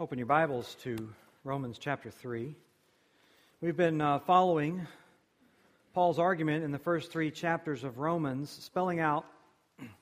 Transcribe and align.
Open 0.00 0.16
your 0.16 0.26
Bibles 0.26 0.78
to 0.82 1.10
Romans 1.44 1.76
chapter 1.78 2.10
3. 2.10 2.54
We've 3.60 3.76
been 3.76 4.00
uh, 4.00 4.20
following 4.20 4.86
Paul's 5.92 6.18
argument 6.18 6.64
in 6.64 6.70
the 6.70 6.78
first 6.78 7.12
three 7.12 7.30
chapters 7.30 7.84
of 7.84 7.98
Romans, 7.98 8.48
spelling 8.48 8.98
out 8.98 9.26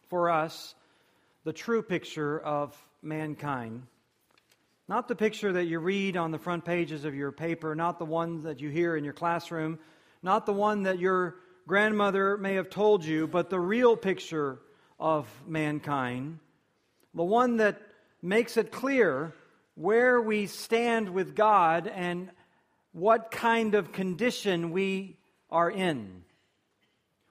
for 0.08 0.30
us 0.30 0.76
the 1.42 1.53
true 1.53 1.82
picture 1.82 2.38
of 2.38 2.76
mankind. 3.03 3.88
Not 4.87 5.08
the 5.08 5.16
picture 5.16 5.54
that 5.54 5.64
you 5.64 5.80
read 5.80 6.16
on 6.16 6.30
the 6.30 6.38
front 6.38 6.64
pages 6.64 7.04
of 7.04 7.16
your 7.16 7.32
paper, 7.32 7.74
not 7.74 7.98
the 7.98 8.04
one 8.04 8.44
that 8.44 8.60
you 8.60 8.68
hear 8.68 8.96
in 8.96 9.02
your 9.02 9.14
classroom, 9.14 9.80
not 10.22 10.46
the 10.46 10.52
one 10.52 10.84
that 10.84 11.00
your 11.00 11.34
grandmother 11.66 12.36
may 12.36 12.54
have 12.54 12.70
told 12.70 13.04
you, 13.04 13.26
but 13.26 13.50
the 13.50 13.58
real 13.58 13.96
picture 13.96 14.60
of 15.00 15.26
mankind, 15.44 16.38
the 17.14 17.24
one 17.24 17.56
that 17.56 17.82
makes 18.22 18.56
it 18.56 18.70
clear 18.70 19.34
where 19.79 20.20
we 20.20 20.48
stand 20.48 21.08
with 21.08 21.36
God 21.36 21.86
and 21.86 22.30
what 22.90 23.30
kind 23.30 23.76
of 23.76 23.93
condition 23.93 24.72
we 24.72 25.16
are 25.53 25.70
in. 25.70 26.25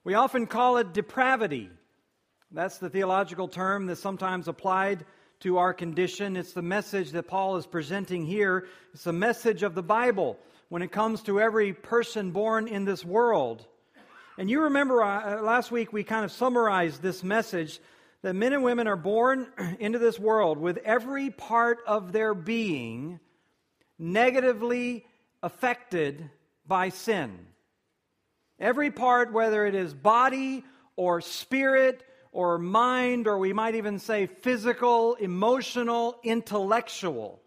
We 0.06 0.14
often 0.14 0.48
call 0.48 0.78
it 0.78 0.94
depravity. 0.94 1.70
That's 2.50 2.78
the 2.78 2.90
theological 2.90 3.50
term 3.50 3.86
that's 3.86 4.00
sometimes 4.00 4.48
applied 4.48 5.04
to 5.42 5.58
our 5.58 5.74
condition. 5.74 6.38
It's 6.38 6.54
the 6.54 6.62
message 6.62 7.12
that 7.12 7.28
Paul 7.28 7.58
is 7.58 7.68
presenting 7.68 8.26
here. 8.26 8.68
It's 8.94 9.04
the 9.04 9.12
message 9.12 9.62
of 9.62 9.76
the 9.76 9.84
Bible 9.84 10.40
when 10.70 10.82
it 10.82 10.92
comes 10.94 11.24
to 11.24 11.42
every 11.42 11.74
person 11.74 12.32
born 12.32 12.70
in 12.70 12.86
this 12.86 13.04
world. 13.04 13.66
And 14.38 14.50
you 14.50 14.62
remember 14.62 15.04
uh, 15.04 15.42
last 15.42 15.70
week 15.70 15.92
we 15.92 16.06
kind 16.06 16.24
of 16.24 16.32
summarized 16.32 17.02
this 17.02 17.26
message 17.26 17.82
that 18.24 18.34
men 18.34 18.54
and 18.54 18.64
women 18.64 18.88
are 18.88 18.96
born 18.96 19.48
into 19.80 20.00
this 20.00 20.20
world 20.20 20.58
with 20.58 20.78
every 20.78 21.30
part 21.30 21.80
of 21.86 22.12
their 22.12 22.34
being 22.34 23.20
negatively 24.00 25.06
affected 25.42 26.30
by 26.66 26.90
sin. 26.90 27.48
Every 28.60 28.92
part, 28.92 29.32
whether 29.32 29.66
it 29.66 29.76
is 29.76 29.94
body 29.94 30.64
or 30.96 31.22
spirit 31.22 32.04
or 32.32 32.58
mind, 32.58 33.28
or 33.28 33.38
we 33.38 33.54
might 33.54 33.76
even 33.76 34.00
say 34.00 34.26
physical, 34.26 35.16
emotional, 35.16 36.20
intellectual. 36.24 37.42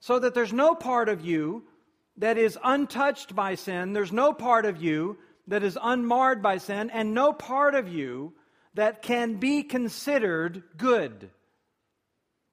So 0.00 0.18
that 0.18 0.34
there's 0.34 0.52
no 0.52 0.74
part 0.74 1.08
of 1.08 1.24
you 1.24 1.64
that 2.16 2.38
is 2.38 2.58
untouched 2.62 3.34
by 3.34 3.54
sin, 3.54 3.92
there's 3.92 4.12
no 4.12 4.32
part 4.32 4.64
of 4.66 4.82
you 4.82 5.18
that 5.48 5.62
is 5.62 5.78
unmarred 5.82 6.42
by 6.42 6.58
sin, 6.58 6.90
and 6.90 7.12
no 7.12 7.32
part 7.32 7.74
of 7.74 7.88
you 7.88 8.32
that 8.74 9.02
can 9.02 9.36
be 9.36 9.62
considered 9.62 10.62
good. 10.76 11.30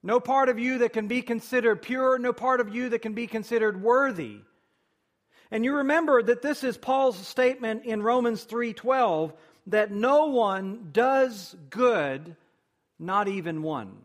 No 0.03 0.19
part 0.19 0.49
of 0.49 0.57
you 0.57 0.79
that 0.79 0.93
can 0.93 1.07
be 1.07 1.21
considered 1.21 1.81
pure, 1.81 2.17
no 2.17 2.33
part 2.33 2.59
of 2.59 2.73
you 2.73 2.89
that 2.89 3.01
can 3.01 3.13
be 3.13 3.27
considered 3.27 3.81
worthy. 3.81 4.39
And 5.51 5.65
you 5.65 5.75
remember 5.75 6.23
that 6.23 6.41
this 6.41 6.63
is 6.63 6.77
Paul's 6.77 7.17
statement 7.27 7.85
in 7.85 8.01
Romans 8.01 8.45
3:12 8.45 9.33
that 9.67 9.91
no 9.91 10.27
one 10.27 10.89
does 10.91 11.55
good, 11.69 12.35
not 12.97 13.27
even 13.27 13.61
one. 13.61 14.01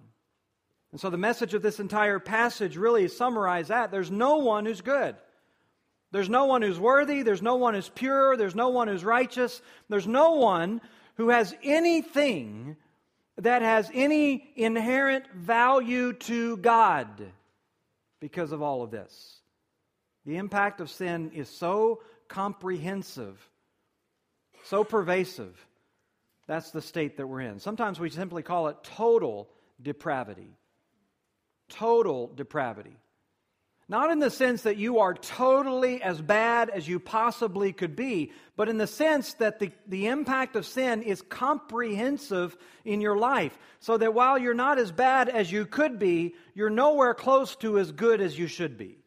And 0.92 1.01
so 1.01 1.08
the 1.08 1.17
message 1.17 1.55
of 1.55 1.62
this 1.62 1.80
entire 1.80 2.19
passage 2.19 2.77
really 2.77 3.08
summarizes 3.08 3.69
that 3.69 3.91
there's 3.91 4.11
no 4.11 4.36
one 4.36 4.67
who's 4.67 4.80
good. 4.80 5.17
There's 6.11 6.28
no 6.28 6.47
one 6.47 6.62
who's 6.62 6.78
worthy, 6.78 7.23
there's 7.23 7.42
no 7.42 7.56
one 7.56 7.75
who's 7.75 7.89
pure, 7.89 8.36
there's 8.36 8.55
no 8.55 8.69
one 8.69 8.89
who's 8.89 9.05
righteous, 9.05 9.61
there's 9.89 10.06
no 10.06 10.33
one 10.33 10.80
who 11.17 11.31
has 11.31 11.55
anything 11.62 12.77
that 13.39 13.62
has 13.62 13.91
any 13.92 14.50
inherent 14.56 15.31
value 15.34 16.12
to 16.12 16.56
God 16.58 17.08
because 18.20 18.53
of 18.53 18.62
all 18.62 18.83
of 18.83 18.91
this. 18.91 19.41
The 20.25 20.36
impact 20.36 20.81
of 20.81 20.91
sin 20.91 21.31
is 21.34 21.48
so 21.48 22.03
comprehensive, 22.28 23.39
so 24.64 24.84
pervasive. 24.84 25.55
That's 26.46 26.70
the 26.70 26.83
state 26.83 27.17
that 27.17 27.27
we're 27.27 27.40
in. 27.40 27.58
Sometimes 27.61 28.01
we 28.01 28.11
simply 28.11 28.42
call 28.42 28.69
it 28.69 28.77
total 28.83 29.48
depravity. 29.83 30.57
Total 31.69 32.29
depravity. 32.29 32.96
Not 33.89 34.11
in 34.11 34.19
the 34.19 34.30
sense 34.30 34.63
that 34.63 34.79
you 34.79 34.98
are 34.98 35.14
totally 35.14 36.02
as 36.02 36.20
bad 36.20 36.70
as 36.70 36.89
you 36.89 36.98
possibly 36.98 37.73
could 37.73 37.95
be, 37.95 38.33
but 38.57 38.69
in 38.69 38.79
the 38.79 38.86
sense 38.86 39.35
that 39.35 39.61
the, 39.61 39.70
the 39.86 40.08
impact 40.08 40.57
of 40.57 40.67
sin 40.67 41.02
is 41.02 41.23
comprehensive 41.23 42.57
in 42.85 43.01
your 43.01 43.17
life. 43.17 43.57
So 43.79 43.96
that 43.96 44.13
while 44.13 44.39
you're 44.39 44.55
not 44.55 44.79
as 44.79 44.91
bad 44.91 45.29
as 45.29 45.52
you 45.52 45.67
could 45.67 46.01
be, 46.01 46.35
you're 46.52 46.69
nowhere 46.69 47.14
close 47.14 47.55
to 47.57 47.79
as 47.79 47.92
good 47.92 48.20
as 48.20 48.36
you 48.36 48.48
should 48.48 48.77
be. 48.77 48.98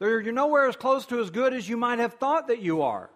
You're 0.00 0.32
nowhere 0.32 0.68
as 0.68 0.76
close 0.76 1.04
to 1.06 1.20
as 1.20 1.30
good 1.30 1.52
as 1.52 1.68
you 1.68 1.76
might 1.76 1.98
have 1.98 2.14
thought 2.14 2.48
that 2.48 2.62
you 2.62 2.82
are. 2.82 3.10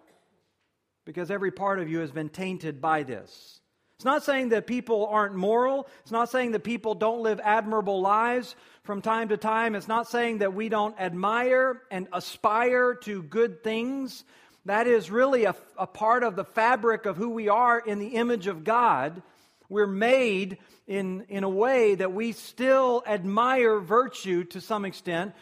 Because 1.03 1.31
every 1.31 1.51
part 1.51 1.79
of 1.79 1.89
you 1.89 1.99
has 1.99 2.11
been 2.11 2.29
tainted 2.29 2.79
by 2.79 3.03
this. 3.03 3.59
It's 3.97 4.05
not 4.05 4.23
saying 4.23 4.49
that 4.49 4.67
people 4.67 5.07
aren't 5.07 5.33
moral. 5.33 5.87
It's 6.03 6.11
not 6.11 6.29
saying 6.29 6.51
that 6.51 6.63
people 6.63 6.93
don't 6.93 7.23
live 7.23 7.39
admirable 7.43 7.99
lives 7.99 8.55
from 8.83 9.01
time 9.01 9.29
to 9.29 9.37
time. 9.37 9.73
It's 9.73 9.87
not 9.87 10.07
saying 10.07 10.37
that 10.37 10.53
we 10.53 10.69
don't 10.69 10.95
admire 10.99 11.81
and 11.89 12.07
aspire 12.13 12.93
to 12.93 13.23
good 13.23 13.63
things. 13.63 14.23
That 14.65 14.85
is 14.85 15.09
really 15.09 15.45
a, 15.45 15.55
a 15.79 15.87
part 15.87 16.23
of 16.23 16.35
the 16.35 16.43
fabric 16.43 17.07
of 17.07 17.17
who 17.17 17.29
we 17.29 17.49
are 17.49 17.79
in 17.79 17.97
the 17.97 18.09
image 18.09 18.45
of 18.45 18.63
God. 18.63 19.23
We're 19.67 19.87
made 19.87 20.59
in, 20.85 21.25
in 21.27 21.43
a 21.43 21.49
way 21.49 21.95
that 21.95 22.13
we 22.13 22.33
still 22.33 23.01
admire 23.07 23.79
virtue 23.79 24.43
to 24.43 24.61
some 24.61 24.85
extent. 24.85 25.33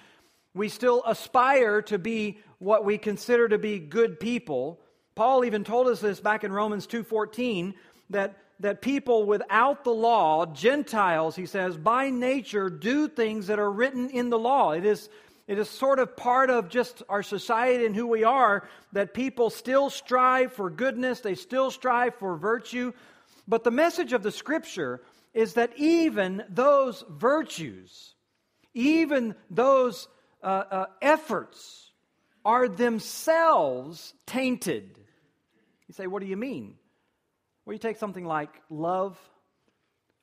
We 0.54 0.70
still 0.70 1.04
aspire 1.06 1.82
to 1.82 2.00
be 2.00 2.40
what 2.60 2.86
we 2.86 3.00
consider 3.00 3.50
to 3.50 3.58
be 3.58 3.80
good 3.80 4.18
people. 4.18 4.80
Paul 5.14 5.44
even 5.44 5.66
told 5.66 5.88
us 5.88 6.00
this 6.00 6.22
back 6.22 6.46
in 6.46 6.54
Romans 6.54 6.88
2:14 6.88 7.74
that 8.12 8.38
that 8.60 8.82
people 8.82 9.26
without 9.26 9.84
the 9.84 9.94
law, 9.94 10.46
Gentiles, 10.46 11.36
he 11.36 11.46
says, 11.46 11.78
by 11.78 12.10
nature 12.10 12.70
do 12.70 13.08
things 13.08 13.48
that 13.48 13.60
are 13.60 13.72
written 13.72 14.10
in 14.10 14.30
the 14.30 14.40
law. 14.40 14.72
It 14.72 14.86
is, 14.86 15.10
it 15.48 15.60
is 15.60 15.70
sort 15.70 16.00
of 16.00 16.16
part 16.16 16.50
of 16.50 16.70
just 16.70 17.04
our 17.10 17.24
society 17.24 17.86
and 17.86 17.96
who 17.96 18.08
we 18.08 18.24
are 18.24 18.68
that 18.94 19.14
people 19.14 19.50
still 19.50 19.90
strive 19.90 20.54
for 20.54 20.70
goodness, 20.70 21.20
they 21.20 21.36
still 21.36 21.70
strive 21.70 22.16
for 22.16 22.38
virtue. 22.38 22.94
But 23.48 23.64
the 23.64 23.72
message 23.72 24.14
of 24.14 24.24
the 24.24 24.32
scripture 24.32 25.02
is 25.34 25.56
that 25.56 25.72
even 25.76 26.44
those 26.50 27.04
virtues, 27.10 28.16
even 28.74 29.36
those 29.50 30.08
uh, 30.42 30.64
uh, 30.72 30.86
efforts, 31.02 31.92
are 32.46 32.70
themselves 32.70 34.14
tainted. 34.26 34.98
You 35.88 35.94
say, 35.94 36.08
what 36.08 36.22
do 36.22 36.28
you 36.28 36.38
mean? 36.38 36.76
Well, 37.66 37.74
you 37.74 37.80
take 37.80 37.98
something 37.98 38.26
like 38.26 38.62
love. 38.70 39.18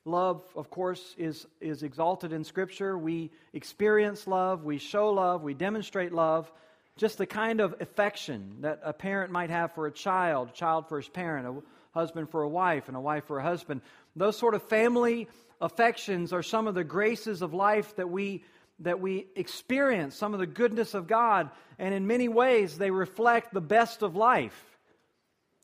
Love, 0.05 0.41
of 0.55 0.69
course, 0.69 1.13
is, 1.17 1.45
is 1.59 1.83
exalted 1.83 2.31
in 2.31 2.45
Scripture. 2.45 2.97
We 2.97 3.31
experience 3.51 4.27
love, 4.27 4.63
we 4.63 4.77
show 4.77 5.11
love, 5.11 5.43
we 5.43 5.53
demonstrate 5.53 6.13
love. 6.13 6.49
Just 6.95 7.17
the 7.17 7.25
kind 7.25 7.59
of 7.59 7.75
affection 7.81 8.57
that 8.61 8.79
a 8.83 8.93
parent 8.93 9.31
might 9.31 9.49
have 9.49 9.73
for 9.73 9.87
a 9.87 9.91
child, 9.91 10.49
a 10.49 10.53
child 10.53 10.87
for 10.87 10.97
his 10.97 11.09
parent, 11.09 11.47
a 11.47 11.99
husband 11.99 12.29
for 12.29 12.43
a 12.43 12.49
wife, 12.49 12.87
and 12.87 12.95
a 12.95 13.01
wife 13.01 13.25
for 13.25 13.39
a 13.39 13.43
husband. 13.43 13.81
Those 14.15 14.37
sort 14.37 14.53
of 14.53 14.63
family 14.63 15.27
affections 15.59 16.31
are 16.31 16.43
some 16.43 16.67
of 16.67 16.75
the 16.75 16.83
graces 16.85 17.41
of 17.41 17.53
life 17.53 17.93
that 17.97 18.09
we 18.09 18.43
that 18.79 19.01
we 19.01 19.27
experience, 19.35 20.15
some 20.15 20.33
of 20.33 20.39
the 20.39 20.47
goodness 20.47 20.93
of 20.93 21.07
God, 21.07 21.49
and 21.77 21.93
in 21.93 22.07
many 22.07 22.27
ways 22.29 22.77
they 22.77 22.91
reflect 22.91 23.53
the 23.53 23.61
best 23.61 24.01
of 24.01 24.15
life. 24.15 24.59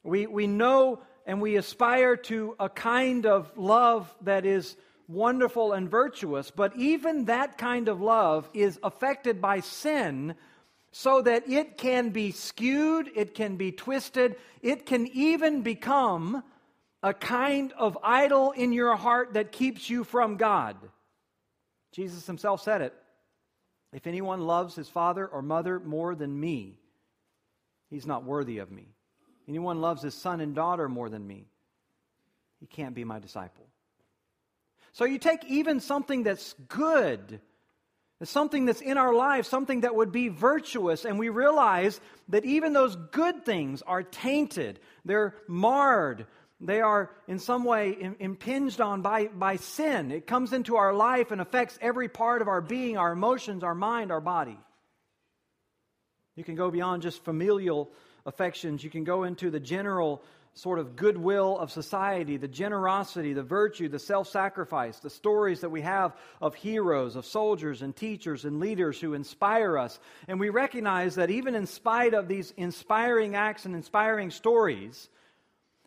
We, 0.04 0.28
we 0.28 0.48
know 0.48 1.02
and 1.30 1.40
we 1.40 1.58
aspire 1.58 2.18
to 2.18 2.56
a 2.60 2.68
kind 2.68 3.28
of 3.28 3.56
love 3.56 4.12
that 4.22 4.48
is 4.48 4.76
wonderful 5.08 5.74
and 5.74 5.88
virtuous, 5.88 6.50
but 6.50 6.76
even 6.76 7.26
that 7.26 7.56
kind 7.56 7.88
of 7.88 8.02
love 8.02 8.50
is 8.52 8.80
affected 8.82 9.40
by 9.40 9.60
sin 9.60 10.34
so 10.92 11.22
that 11.22 11.48
it 11.48 11.78
can 11.78 12.10
be 12.10 12.32
skewed, 12.32 13.12
it 13.16 13.36
can 13.36 13.58
be 13.58 13.72
twisted, 13.72 14.38
it 14.64 14.88
can 14.88 15.06
even 15.14 15.62
become 15.62 16.42
a 17.04 17.14
kind 17.14 17.74
of 17.74 17.96
idol 18.04 18.50
in 18.50 18.74
your 18.74 18.96
heart 18.96 19.36
that 19.36 19.52
keeps 19.52 19.88
you 19.88 20.04
from 20.04 20.36
God. 20.36 20.78
Jesus 21.92 22.26
himself 22.26 22.64
said 22.64 22.82
it. 22.82 22.96
If 23.94 24.08
anyone 24.08 24.48
loves 24.48 24.74
his 24.74 24.90
father 24.90 25.28
or 25.28 25.44
mother 25.44 25.80
more 25.80 26.16
than 26.16 26.40
me, 26.40 26.80
he's 27.92 28.08
not 28.08 28.24
worthy 28.24 28.58
of 28.58 28.72
me 28.72 28.88
anyone 29.50 29.82
loves 29.82 30.04
his 30.04 30.14
son 30.14 30.40
and 30.40 30.56
daughter 30.56 30.88
more 30.88 31.10
than 31.10 31.26
me, 31.26 31.48
he 32.60 32.68
can't 32.68 32.96
be 32.96 33.04
my 33.04 33.20
disciple. 33.20 33.66
So 34.94 35.06
you 35.06 35.18
take 35.18 35.44
even 35.46 35.80
something 35.80 36.24
that's 36.24 36.54
good, 36.68 37.42
something 38.24 38.66
that's 38.66 38.82
in 38.82 38.98
our 38.98 39.14
life, 39.14 39.46
something 39.46 39.82
that 39.82 39.96
would 39.96 40.12
be 40.12 40.30
virtuous, 40.30 41.06
and 41.06 41.18
we 41.18 41.30
realize 41.30 42.00
that 42.30 42.46
even 42.46 42.74
those 42.74 42.96
good 42.96 43.46
things 43.46 43.82
are 43.82 44.04
tainted, 44.04 44.80
they're 45.06 45.36
marred, 45.48 46.28
they 46.62 46.82
are 46.82 47.10
in 47.28 47.40
some 47.40 47.64
way 47.64 48.14
impinged 48.20 48.82
on 48.82 49.02
by, 49.02 49.28
by 49.28 49.56
sin. 49.56 50.12
It 50.12 50.28
comes 50.28 50.52
into 50.52 50.76
our 50.76 50.94
life 50.94 51.32
and 51.32 51.40
affects 51.40 51.78
every 51.82 52.10
part 52.10 52.42
of 52.42 52.50
our 52.50 52.60
being, 52.60 52.98
our 52.98 53.14
emotions, 53.14 53.64
our 53.64 53.76
mind, 53.76 54.12
our 54.12 54.20
body. 54.20 54.60
You 56.36 56.44
can 56.44 56.56
go 56.56 56.70
beyond 56.70 57.02
just 57.02 57.24
familial 57.24 57.90
affections, 58.30 58.84
you 58.84 58.90
can 58.90 59.04
go 59.04 59.24
into 59.24 59.50
the 59.50 59.60
general 59.60 60.22
sort 60.54 60.80
of 60.80 60.96
goodwill 60.96 61.58
of 61.58 61.72
society, 61.72 62.38
the 62.38 62.48
generosity, 62.48 63.34
the 63.34 63.44
virtue, 63.44 63.90
the 63.90 64.00
self 64.00 64.28
sacrifice, 64.28 65.00
the 65.00 65.10
stories 65.10 65.62
that 65.62 65.70
we 65.70 65.82
have 65.82 66.16
of 66.42 66.56
heroes, 66.56 67.16
of 67.16 67.26
soldiers 67.26 67.82
and 67.82 67.96
teachers 67.96 68.46
and 68.46 68.60
leaders 68.60 69.00
who 69.00 69.14
inspire 69.14 69.78
us. 69.78 70.00
And 70.28 70.40
we 70.40 70.50
recognize 70.50 71.16
that 71.16 71.30
even 71.30 71.56
in 71.56 71.66
spite 71.66 72.14
of 72.14 72.28
these 72.28 72.54
inspiring 72.58 73.36
acts 73.36 73.66
and 73.66 73.76
inspiring 73.76 74.32
stories, 74.32 75.10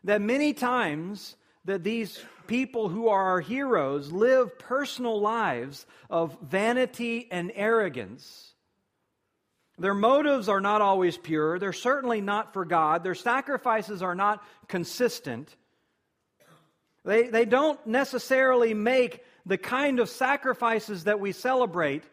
that 0.05 0.21
many 0.21 0.53
times 0.53 1.37
that 1.65 1.85
these 1.85 2.21
people 2.47 2.89
who 2.89 3.09
are 3.09 3.23
our 3.23 3.41
heroes 3.41 4.11
live 4.11 4.59
personal 4.59 5.21
lives 5.21 5.87
of 6.11 6.37
vanity 6.43 7.29
and 7.31 7.53
arrogance. 7.55 8.52
Their 9.79 9.95
motives 9.95 10.49
are 10.49 10.61
not 10.61 10.81
always 10.83 11.17
pure. 11.17 11.59
They're 11.59 11.73
certainly 11.73 12.21
not 12.21 12.53
for 12.53 12.65
God. 12.65 13.03
Their 13.03 13.15
sacrifices 13.15 14.03
are 14.03 14.15
not 14.15 14.43
consistent. 14.69 15.55
They, 17.05 17.29
they 17.29 17.45
don't 17.45 17.85
necessarily 17.87 18.75
make 18.75 19.25
the 19.45 19.59
kind 19.59 19.99
of 19.99 20.09
sacrifices 20.09 21.05
that 21.05 21.19
we 21.19 21.33
celebrate 21.33 22.05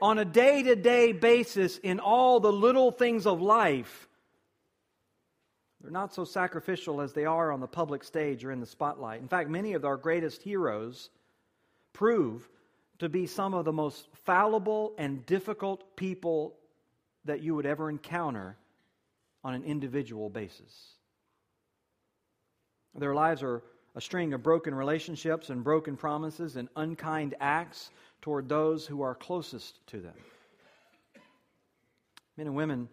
on 0.00 0.18
a 0.18 0.24
day 0.24 0.62
to 0.62 0.76
day 0.76 1.12
basis 1.12 1.78
in 1.78 2.00
all 2.00 2.38
the 2.38 2.52
little 2.52 2.92
things 2.92 3.26
of 3.26 3.40
life 3.40 4.06
they're 5.86 5.92
not 5.92 6.12
so 6.12 6.24
sacrificial 6.24 7.00
as 7.00 7.12
they 7.12 7.26
are 7.26 7.52
on 7.52 7.60
the 7.60 7.68
public 7.68 8.02
stage 8.02 8.44
or 8.44 8.50
in 8.50 8.58
the 8.58 8.66
spotlight. 8.66 9.20
In 9.20 9.28
fact, 9.28 9.48
many 9.48 9.74
of 9.74 9.84
our 9.84 9.96
greatest 9.96 10.42
heroes 10.42 11.10
prove 11.92 12.48
to 12.98 13.08
be 13.08 13.28
some 13.28 13.54
of 13.54 13.64
the 13.64 13.72
most 13.72 14.08
fallible 14.24 14.94
and 14.98 15.24
difficult 15.26 15.96
people 15.96 16.56
that 17.26 17.42
you 17.42 17.54
would 17.54 17.66
ever 17.66 17.88
encounter 17.90 18.56
on 19.44 19.54
an 19.54 19.64
individual 19.64 20.28
basis. 20.28 20.96
Their 22.94 23.14
lives 23.14 23.42
are 23.42 23.62
a 23.94 24.00
string 24.00 24.32
of 24.32 24.42
broken 24.42 24.74
relationships 24.74 25.50
and 25.50 25.62
broken 25.62 25.96
promises 25.96 26.56
and 26.56 26.68
unkind 26.76 27.34
acts 27.40 27.90
toward 28.22 28.48
those 28.48 28.86
who 28.86 29.02
are 29.02 29.14
closest 29.14 29.78
to 29.88 30.00
them. 30.00 30.14
Men 32.36 32.48
and 32.48 32.56
women 32.56 32.88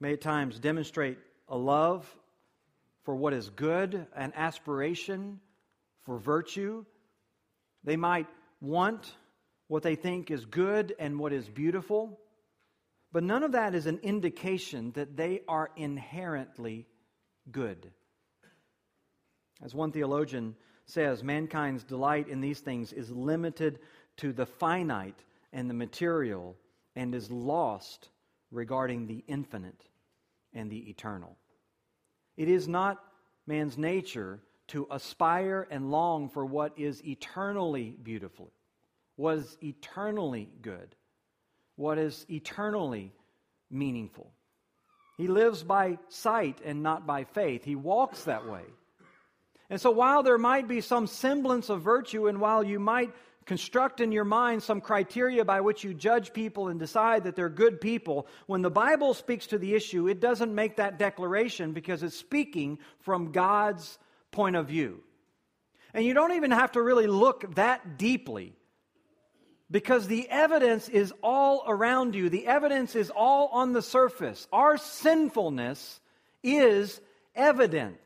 may 0.00 0.14
at 0.14 0.20
times 0.20 0.58
demonstrate 0.58 1.18
a 1.48 1.56
love 1.56 2.06
for 3.04 3.14
what 3.14 3.32
is 3.32 3.48
good, 3.50 4.06
an 4.14 4.32
aspiration 4.36 5.40
for 6.04 6.18
virtue. 6.18 6.84
They 7.84 7.96
might 7.96 8.26
want 8.60 9.12
what 9.68 9.82
they 9.82 9.94
think 9.94 10.30
is 10.30 10.44
good 10.44 10.94
and 10.98 11.18
what 11.18 11.32
is 11.32 11.48
beautiful, 11.48 12.18
but 13.12 13.22
none 13.22 13.42
of 13.42 13.52
that 13.52 13.74
is 13.74 13.86
an 13.86 14.00
indication 14.02 14.92
that 14.92 15.16
they 15.16 15.42
are 15.46 15.70
inherently 15.76 16.86
good. 17.50 17.90
As 19.62 19.74
one 19.74 19.92
theologian 19.92 20.56
says, 20.86 21.22
mankind's 21.22 21.84
delight 21.84 22.28
in 22.28 22.40
these 22.40 22.60
things 22.60 22.92
is 22.92 23.10
limited 23.10 23.78
to 24.16 24.32
the 24.32 24.46
finite 24.46 25.24
and 25.52 25.68
the 25.68 25.74
material 25.74 26.56
and 26.96 27.14
is 27.14 27.30
lost 27.30 28.08
regarding 28.50 29.06
the 29.06 29.24
infinite 29.28 29.88
and 30.52 30.70
the 30.70 30.90
eternal. 30.90 31.36
It 32.36 32.48
is 32.48 32.66
not 32.66 33.02
man's 33.46 33.78
nature 33.78 34.40
to 34.68 34.86
aspire 34.90 35.66
and 35.70 35.90
long 35.90 36.28
for 36.28 36.44
what 36.46 36.78
is 36.78 37.04
eternally 37.04 37.94
beautiful, 38.02 38.50
what 39.16 39.38
is 39.38 39.58
eternally 39.62 40.48
good, 40.62 40.94
what 41.82 41.98
is 41.98 42.24
eternally 42.30 43.12
meaningful. 43.70 44.30
He 45.18 45.26
lives 45.26 45.64
by 45.64 45.98
sight 46.08 46.60
and 46.64 46.82
not 46.82 47.06
by 47.06 47.24
faith. 47.24 47.64
He 47.64 47.74
walks 47.74 48.24
that 48.24 48.46
way. 48.46 48.62
And 49.68 49.80
so, 49.80 49.90
while 49.90 50.22
there 50.22 50.38
might 50.38 50.68
be 50.68 50.80
some 50.80 51.06
semblance 51.06 51.70
of 51.70 51.82
virtue, 51.82 52.28
and 52.28 52.40
while 52.40 52.62
you 52.62 52.78
might 52.78 53.10
construct 53.46 54.00
in 54.00 54.12
your 54.12 54.24
mind 54.24 54.62
some 54.62 54.80
criteria 54.80 55.44
by 55.44 55.60
which 55.60 55.82
you 55.82 55.92
judge 55.92 56.32
people 56.32 56.68
and 56.68 56.78
decide 56.78 57.24
that 57.24 57.34
they're 57.34 57.48
good 57.48 57.80
people. 57.80 58.28
When 58.46 58.62
the 58.62 58.70
Bible 58.70 59.14
speaks 59.14 59.48
to 59.48 59.58
the 59.58 59.74
issue, 59.74 60.08
it 60.08 60.20
doesn't 60.20 60.54
make 60.54 60.76
that 60.76 60.96
declaration 60.96 61.72
because 61.72 62.04
it's 62.04 62.16
speaking 62.16 62.78
from 63.00 63.32
God's 63.32 63.98
point 64.30 64.54
of 64.54 64.68
view. 64.68 65.00
And 65.92 66.04
you 66.04 66.14
don't 66.14 66.34
even 66.34 66.52
have 66.52 66.72
to 66.72 66.82
really 66.82 67.08
look 67.08 67.56
that 67.56 67.98
deeply 67.98 68.54
because 69.72 70.06
the 70.06 70.28
evidence 70.28 70.88
is 70.90 71.12
all 71.22 71.64
around 71.66 72.14
you, 72.14 72.28
the 72.28 72.46
evidence 72.46 72.94
is 72.94 73.10
all 73.10 73.48
on 73.48 73.72
the 73.72 73.82
surface. 73.82 74.46
Our 74.52 74.76
sinfulness 74.76 76.00
is 76.42 77.00
evident 77.34 77.98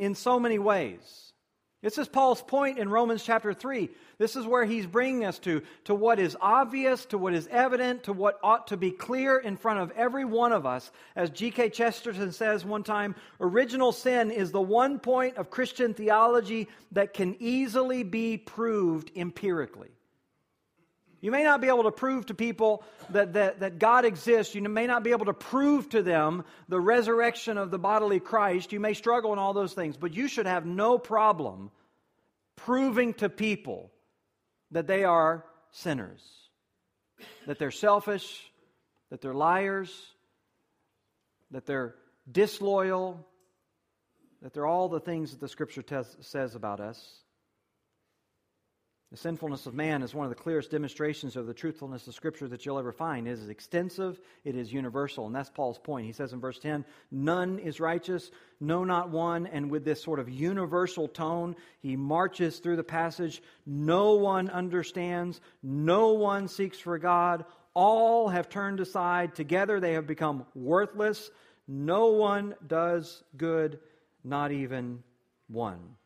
in 0.00 0.16
so 0.16 0.40
many 0.40 0.58
ways. 0.58 1.32
This 1.80 1.98
is 1.98 2.08
Paul's 2.08 2.42
point 2.42 2.78
in 2.78 2.88
Romans 2.88 3.22
chapter 3.22 3.54
3. 3.54 3.88
This 4.18 4.34
is 4.34 4.44
where 4.44 4.64
he's 4.64 4.86
bringing 4.86 5.24
us 5.24 5.38
to, 5.40 5.62
to 5.84 5.94
what 5.94 6.18
is 6.18 6.36
obvious, 6.40 7.04
to 7.06 7.18
what 7.18 7.34
is 7.34 7.46
evident, 7.52 8.04
to 8.04 8.12
what 8.12 8.40
ought 8.42 8.66
to 8.68 8.76
be 8.76 8.90
clear 8.90 9.38
in 9.38 9.56
front 9.56 9.78
of 9.78 9.92
every 9.92 10.24
one 10.24 10.52
of 10.52 10.66
us. 10.66 10.90
As 11.14 11.30
G.K. 11.30 11.70
Chesterton 11.70 12.32
says 12.32 12.64
one 12.64 12.82
time, 12.82 13.14
original 13.40 13.92
sin 13.92 14.32
is 14.32 14.50
the 14.50 14.60
one 14.60 14.98
point 14.98 15.36
of 15.36 15.50
Christian 15.50 15.94
theology 15.94 16.66
that 16.92 17.14
can 17.14 17.36
easily 17.38 18.02
be 18.02 18.38
proved 18.38 19.12
empirically. 19.14 19.90
You 21.20 21.30
may 21.30 21.42
not 21.42 21.60
be 21.60 21.68
able 21.68 21.84
to 21.84 21.90
prove 21.90 22.26
to 22.26 22.34
people 22.34 22.84
that, 23.10 23.32
that, 23.32 23.60
that, 23.60 23.78
God 23.78 24.04
exists. 24.04 24.54
You 24.54 24.62
may 24.62 24.86
not 24.86 25.02
be 25.02 25.10
able 25.10 25.26
to 25.26 25.32
prove 25.32 25.88
to 25.90 26.02
them 26.02 26.44
the 26.68 26.80
resurrection 26.80 27.58
of 27.58 27.70
the 27.70 27.78
bodily 27.78 28.20
Christ. 28.20 28.72
You 28.72 28.80
may 28.80 28.94
struggle 28.94 29.32
in 29.32 29.38
all 29.38 29.54
those 29.54 29.72
things, 29.72 29.96
but 29.96 30.14
you 30.14 30.28
should 30.28 30.46
have 30.46 30.66
no 30.66 30.98
problem 30.98 31.70
proving 32.56 33.14
to 33.14 33.28
people 33.28 33.90
that 34.72 34.86
they 34.86 35.04
are 35.04 35.44
sinners, 35.70 36.22
that 37.46 37.58
they're 37.58 37.70
selfish, 37.70 38.50
that 39.10 39.20
they're 39.20 39.34
liars, 39.34 39.90
that 41.50 41.66
they're 41.66 41.94
disloyal, 42.30 43.24
that 44.42 44.52
they're 44.52 44.66
all 44.66 44.88
the 44.88 45.00
things 45.00 45.30
that 45.30 45.40
the 45.40 45.48
Scripture 45.48 45.84
says 46.20 46.54
about 46.54 46.80
us. 46.80 47.20
The 49.12 49.16
sinfulness 49.16 49.66
of 49.66 49.74
man 49.74 50.02
is 50.02 50.16
one 50.16 50.26
of 50.26 50.30
the 50.30 50.42
clearest 50.42 50.72
demonstrations 50.72 51.36
of 51.36 51.46
the 51.46 51.54
truthfulness 51.54 52.08
of 52.08 52.14
Scripture 52.14 52.48
that 52.48 52.66
you'll 52.66 52.78
ever 52.78 52.90
find. 52.90 53.28
It 53.28 53.32
is 53.32 53.48
extensive, 53.48 54.20
it 54.42 54.56
is 54.56 54.72
universal, 54.72 55.26
and 55.26 55.34
that's 55.34 55.48
Paul's 55.48 55.78
point. 55.78 56.06
He 56.06 56.12
says 56.12 56.32
in 56.32 56.40
verse 56.40 56.58
10 56.58 56.84
None 57.12 57.60
is 57.60 57.78
righteous, 57.78 58.32
no, 58.58 58.82
not 58.82 59.10
one. 59.10 59.46
And 59.46 59.70
with 59.70 59.84
this 59.84 60.02
sort 60.02 60.18
of 60.18 60.28
universal 60.28 61.06
tone, 61.06 61.54
he 61.78 61.94
marches 61.94 62.58
through 62.58 62.76
the 62.76 62.84
passage. 62.84 63.42
No 63.64 64.14
one 64.14 64.50
understands, 64.50 65.40
no 65.62 66.14
one 66.14 66.48
seeks 66.48 66.80
for 66.80 66.98
God. 66.98 67.44
All 67.74 68.28
have 68.28 68.48
turned 68.48 68.80
aside. 68.80 69.36
Together 69.36 69.78
they 69.78 69.92
have 69.92 70.08
become 70.08 70.46
worthless. 70.56 71.30
No 71.68 72.08
one 72.08 72.56
does 72.66 73.22
good, 73.36 73.78
not 74.24 74.50
even 74.50 75.04
one. 75.46 75.96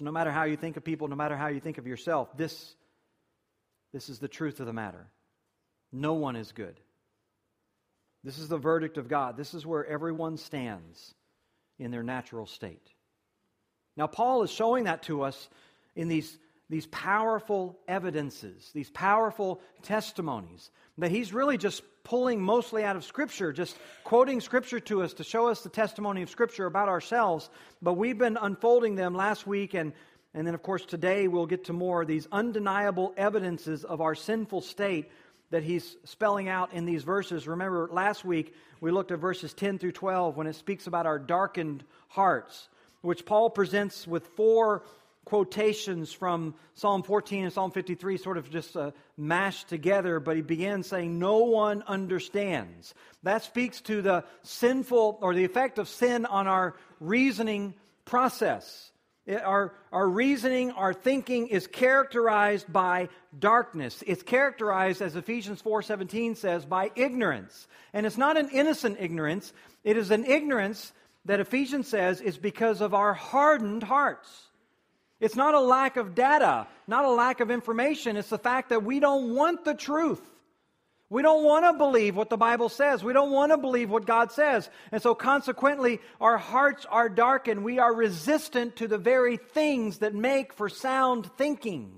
So, 0.00 0.06
no 0.06 0.12
matter 0.12 0.32
how 0.32 0.44
you 0.44 0.56
think 0.56 0.78
of 0.78 0.84
people, 0.84 1.08
no 1.08 1.14
matter 1.14 1.36
how 1.36 1.48
you 1.48 1.60
think 1.60 1.76
of 1.76 1.86
yourself, 1.86 2.34
this, 2.34 2.74
this 3.92 4.08
is 4.08 4.18
the 4.18 4.28
truth 4.28 4.58
of 4.58 4.64
the 4.64 4.72
matter. 4.72 5.06
No 5.92 6.14
one 6.14 6.36
is 6.36 6.52
good. 6.52 6.80
This 8.24 8.38
is 8.38 8.48
the 8.48 8.56
verdict 8.56 8.96
of 8.96 9.08
God. 9.08 9.36
This 9.36 9.52
is 9.52 9.66
where 9.66 9.84
everyone 9.84 10.38
stands 10.38 11.14
in 11.78 11.90
their 11.90 12.02
natural 12.02 12.46
state. 12.46 12.88
Now, 13.94 14.06
Paul 14.06 14.42
is 14.42 14.50
showing 14.50 14.84
that 14.84 15.02
to 15.02 15.20
us 15.20 15.50
in 15.94 16.08
these, 16.08 16.38
these 16.70 16.86
powerful 16.86 17.78
evidences, 17.86 18.70
these 18.72 18.88
powerful 18.88 19.60
testimonies, 19.82 20.70
that 20.96 21.10
he's 21.10 21.34
really 21.34 21.58
just 21.58 21.82
pulling 22.04 22.40
mostly 22.40 22.84
out 22.84 22.96
of 22.96 23.04
Scripture, 23.04 23.52
just 23.52 23.76
quoting 24.04 24.40
Scripture 24.40 24.80
to 24.80 25.02
us 25.02 25.14
to 25.14 25.24
show 25.24 25.48
us 25.48 25.62
the 25.62 25.68
testimony 25.68 26.22
of 26.22 26.30
Scripture 26.30 26.66
about 26.66 26.88
ourselves. 26.88 27.50
But 27.82 27.94
we've 27.94 28.18
been 28.18 28.38
unfolding 28.40 28.94
them 28.94 29.14
last 29.14 29.46
week, 29.46 29.74
and, 29.74 29.92
and 30.34 30.46
then, 30.46 30.54
of 30.54 30.62
course, 30.62 30.84
today 30.84 31.28
we'll 31.28 31.46
get 31.46 31.64
to 31.64 31.72
more 31.72 32.04
these 32.04 32.26
undeniable 32.32 33.14
evidences 33.16 33.84
of 33.84 34.00
our 34.00 34.14
sinful 34.14 34.62
state 34.62 35.10
that 35.50 35.62
he's 35.62 35.96
spelling 36.04 36.48
out 36.48 36.72
in 36.72 36.84
these 36.84 37.02
verses. 37.02 37.46
Remember, 37.46 37.88
last 37.92 38.24
week 38.24 38.54
we 38.80 38.90
looked 38.90 39.10
at 39.10 39.18
verses 39.18 39.52
10 39.52 39.78
through 39.78 39.92
12 39.92 40.36
when 40.36 40.46
it 40.46 40.54
speaks 40.54 40.86
about 40.86 41.06
our 41.06 41.18
darkened 41.18 41.84
hearts, 42.08 42.68
which 43.02 43.26
Paul 43.26 43.50
presents 43.50 44.06
with 44.06 44.26
four 44.28 44.82
quotations 45.24 46.12
from 46.12 46.54
Psalm 46.74 47.02
14 47.02 47.44
and 47.44 47.52
Psalm 47.52 47.70
53 47.70 48.16
sort 48.16 48.38
of 48.38 48.50
just 48.50 48.76
uh, 48.76 48.90
mashed 49.16 49.68
together, 49.68 50.18
but 50.18 50.36
he 50.36 50.42
begins 50.42 50.86
saying, 50.86 51.18
No 51.18 51.38
one 51.38 51.82
understands. 51.86 52.94
That 53.22 53.42
speaks 53.42 53.80
to 53.82 54.02
the 54.02 54.24
sinful 54.42 55.18
or 55.20 55.34
the 55.34 55.44
effect 55.44 55.78
of 55.78 55.88
sin 55.88 56.26
on 56.26 56.46
our 56.46 56.74
reasoning 57.00 57.74
process. 58.04 58.90
It, 59.26 59.42
our, 59.44 59.74
our 59.92 60.08
reasoning, 60.08 60.72
our 60.72 60.94
thinking 60.94 61.48
is 61.48 61.66
characterized 61.66 62.72
by 62.72 63.08
darkness. 63.38 64.02
It's 64.06 64.22
characterized, 64.22 65.02
as 65.02 65.14
Ephesians 65.14 65.62
4.17 65.62 66.36
says, 66.36 66.64
by 66.64 66.90
ignorance. 66.96 67.68
And 67.92 68.06
it's 68.06 68.18
not 68.18 68.36
an 68.36 68.48
innocent 68.50 68.96
ignorance. 68.98 69.52
It 69.84 69.96
is 69.96 70.10
an 70.10 70.24
ignorance 70.24 70.92
that 71.26 71.38
Ephesians 71.38 71.86
says 71.86 72.20
is 72.20 72.38
because 72.38 72.80
of 72.80 72.94
our 72.94 73.12
hardened 73.12 73.82
hearts. 73.82 74.49
It's 75.20 75.36
not 75.36 75.54
a 75.54 75.60
lack 75.60 75.96
of 75.98 76.14
data, 76.14 76.66
not 76.86 77.04
a 77.04 77.10
lack 77.10 77.40
of 77.40 77.50
information. 77.50 78.16
It's 78.16 78.30
the 78.30 78.38
fact 78.38 78.70
that 78.70 78.82
we 78.82 79.00
don't 79.00 79.34
want 79.34 79.64
the 79.64 79.74
truth. 79.74 80.22
We 81.10 81.22
don't 81.22 81.44
want 81.44 81.64
to 81.64 81.72
believe 81.72 82.16
what 82.16 82.30
the 82.30 82.36
Bible 82.36 82.68
says. 82.68 83.02
We 83.02 83.12
don't 83.12 83.32
want 83.32 83.50
to 83.50 83.58
believe 83.58 83.90
what 83.90 84.06
God 84.06 84.30
says. 84.30 84.70
And 84.92 85.02
so, 85.02 85.14
consequently, 85.14 86.00
our 86.20 86.38
hearts 86.38 86.86
are 86.88 87.08
darkened. 87.08 87.64
We 87.64 87.80
are 87.80 87.92
resistant 87.92 88.76
to 88.76 88.86
the 88.86 88.96
very 88.96 89.36
things 89.36 89.98
that 89.98 90.14
make 90.14 90.52
for 90.52 90.68
sound 90.68 91.30
thinking. 91.36 91.90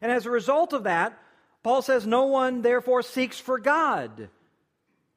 And 0.00 0.10
as 0.10 0.24
a 0.24 0.30
result 0.30 0.72
of 0.72 0.84
that, 0.84 1.18
Paul 1.62 1.82
says, 1.82 2.06
No 2.06 2.26
one 2.26 2.62
therefore 2.62 3.02
seeks 3.02 3.38
for 3.38 3.58
God. 3.58 4.30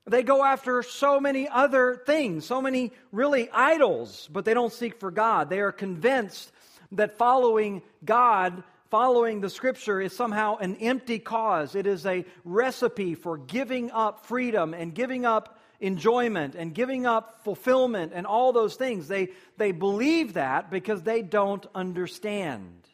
They 0.05 0.23
go 0.23 0.43
after 0.43 0.83
so 0.83 1.21
many 1.21 1.47
other 1.47 2.01
things, 2.05 2.45
so 2.45 2.61
many 2.61 2.91
really 3.13 3.49
idols, 3.51 4.27
but 4.31 4.43
they 4.43 4.53
don't 4.53 4.73
seek 4.73 4.99
for 4.99 5.11
God. 5.11 5.49
They 5.49 5.61
are 5.61 5.71
convinced 5.71 6.51
that 6.93 7.17
following 7.17 7.81
God, 8.03 8.63
following 8.89 9.41
the 9.41 9.49
scripture, 9.49 10.01
is 10.01 10.15
somehow 10.15 10.57
an 10.57 10.75
empty 10.77 11.19
cause. 11.19 11.75
It 11.75 11.87
is 11.87 12.05
a 12.05 12.25
recipe 12.43 13.15
for 13.15 13.37
giving 13.37 13.91
up 13.91 14.25
freedom 14.25 14.73
and 14.73 14.93
giving 14.93 15.25
up 15.25 15.59
enjoyment 15.79 16.55
and 16.55 16.73
giving 16.73 17.05
up 17.05 17.43
fulfillment 17.43 18.11
and 18.13 18.27
all 18.27 18.53
those 18.53 18.75
things. 18.75 19.07
They, 19.07 19.29
they 19.57 19.71
believe 19.71 20.33
that 20.33 20.69
because 20.69 21.01
they 21.01 21.21
don't 21.21 21.65
understand. 21.73 22.87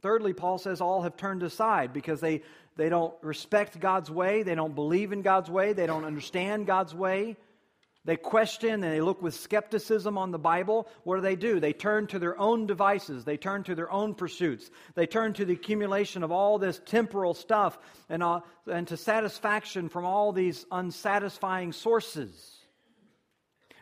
Thirdly, 0.00 0.32
Paul 0.32 0.58
says 0.58 0.80
all 0.80 1.02
have 1.02 1.16
turned 1.16 1.42
aside 1.42 1.92
because 1.92 2.20
they 2.20 2.42
they 2.76 2.90
don't 2.90 3.14
respect 3.22 3.80
God's 3.80 4.10
way. 4.10 4.42
They 4.42 4.54
don't 4.54 4.74
believe 4.74 5.12
in 5.12 5.22
God's 5.22 5.50
way. 5.50 5.72
They 5.72 5.86
don't 5.86 6.04
understand 6.04 6.66
God's 6.66 6.94
way. 6.94 7.36
They 8.06 8.16
question 8.16 8.84
and 8.84 8.84
they 8.84 9.00
look 9.00 9.20
with 9.20 9.34
skepticism 9.34 10.16
on 10.16 10.30
the 10.30 10.38
Bible. 10.38 10.88
What 11.02 11.16
do 11.16 11.22
they 11.22 11.34
do? 11.34 11.58
They 11.58 11.72
turn 11.72 12.06
to 12.08 12.20
their 12.20 12.38
own 12.38 12.66
devices. 12.66 13.24
They 13.24 13.36
turn 13.36 13.64
to 13.64 13.74
their 13.74 13.90
own 13.90 14.14
pursuits. 14.14 14.70
They 14.94 15.08
turn 15.08 15.32
to 15.34 15.44
the 15.44 15.54
accumulation 15.54 16.22
of 16.22 16.30
all 16.30 16.58
this 16.58 16.80
temporal 16.86 17.34
stuff 17.34 17.76
and, 18.08 18.22
uh, 18.22 18.40
and 18.70 18.86
to 18.88 18.96
satisfaction 18.96 19.88
from 19.88 20.04
all 20.04 20.32
these 20.32 20.64
unsatisfying 20.70 21.72
sources. 21.72 22.56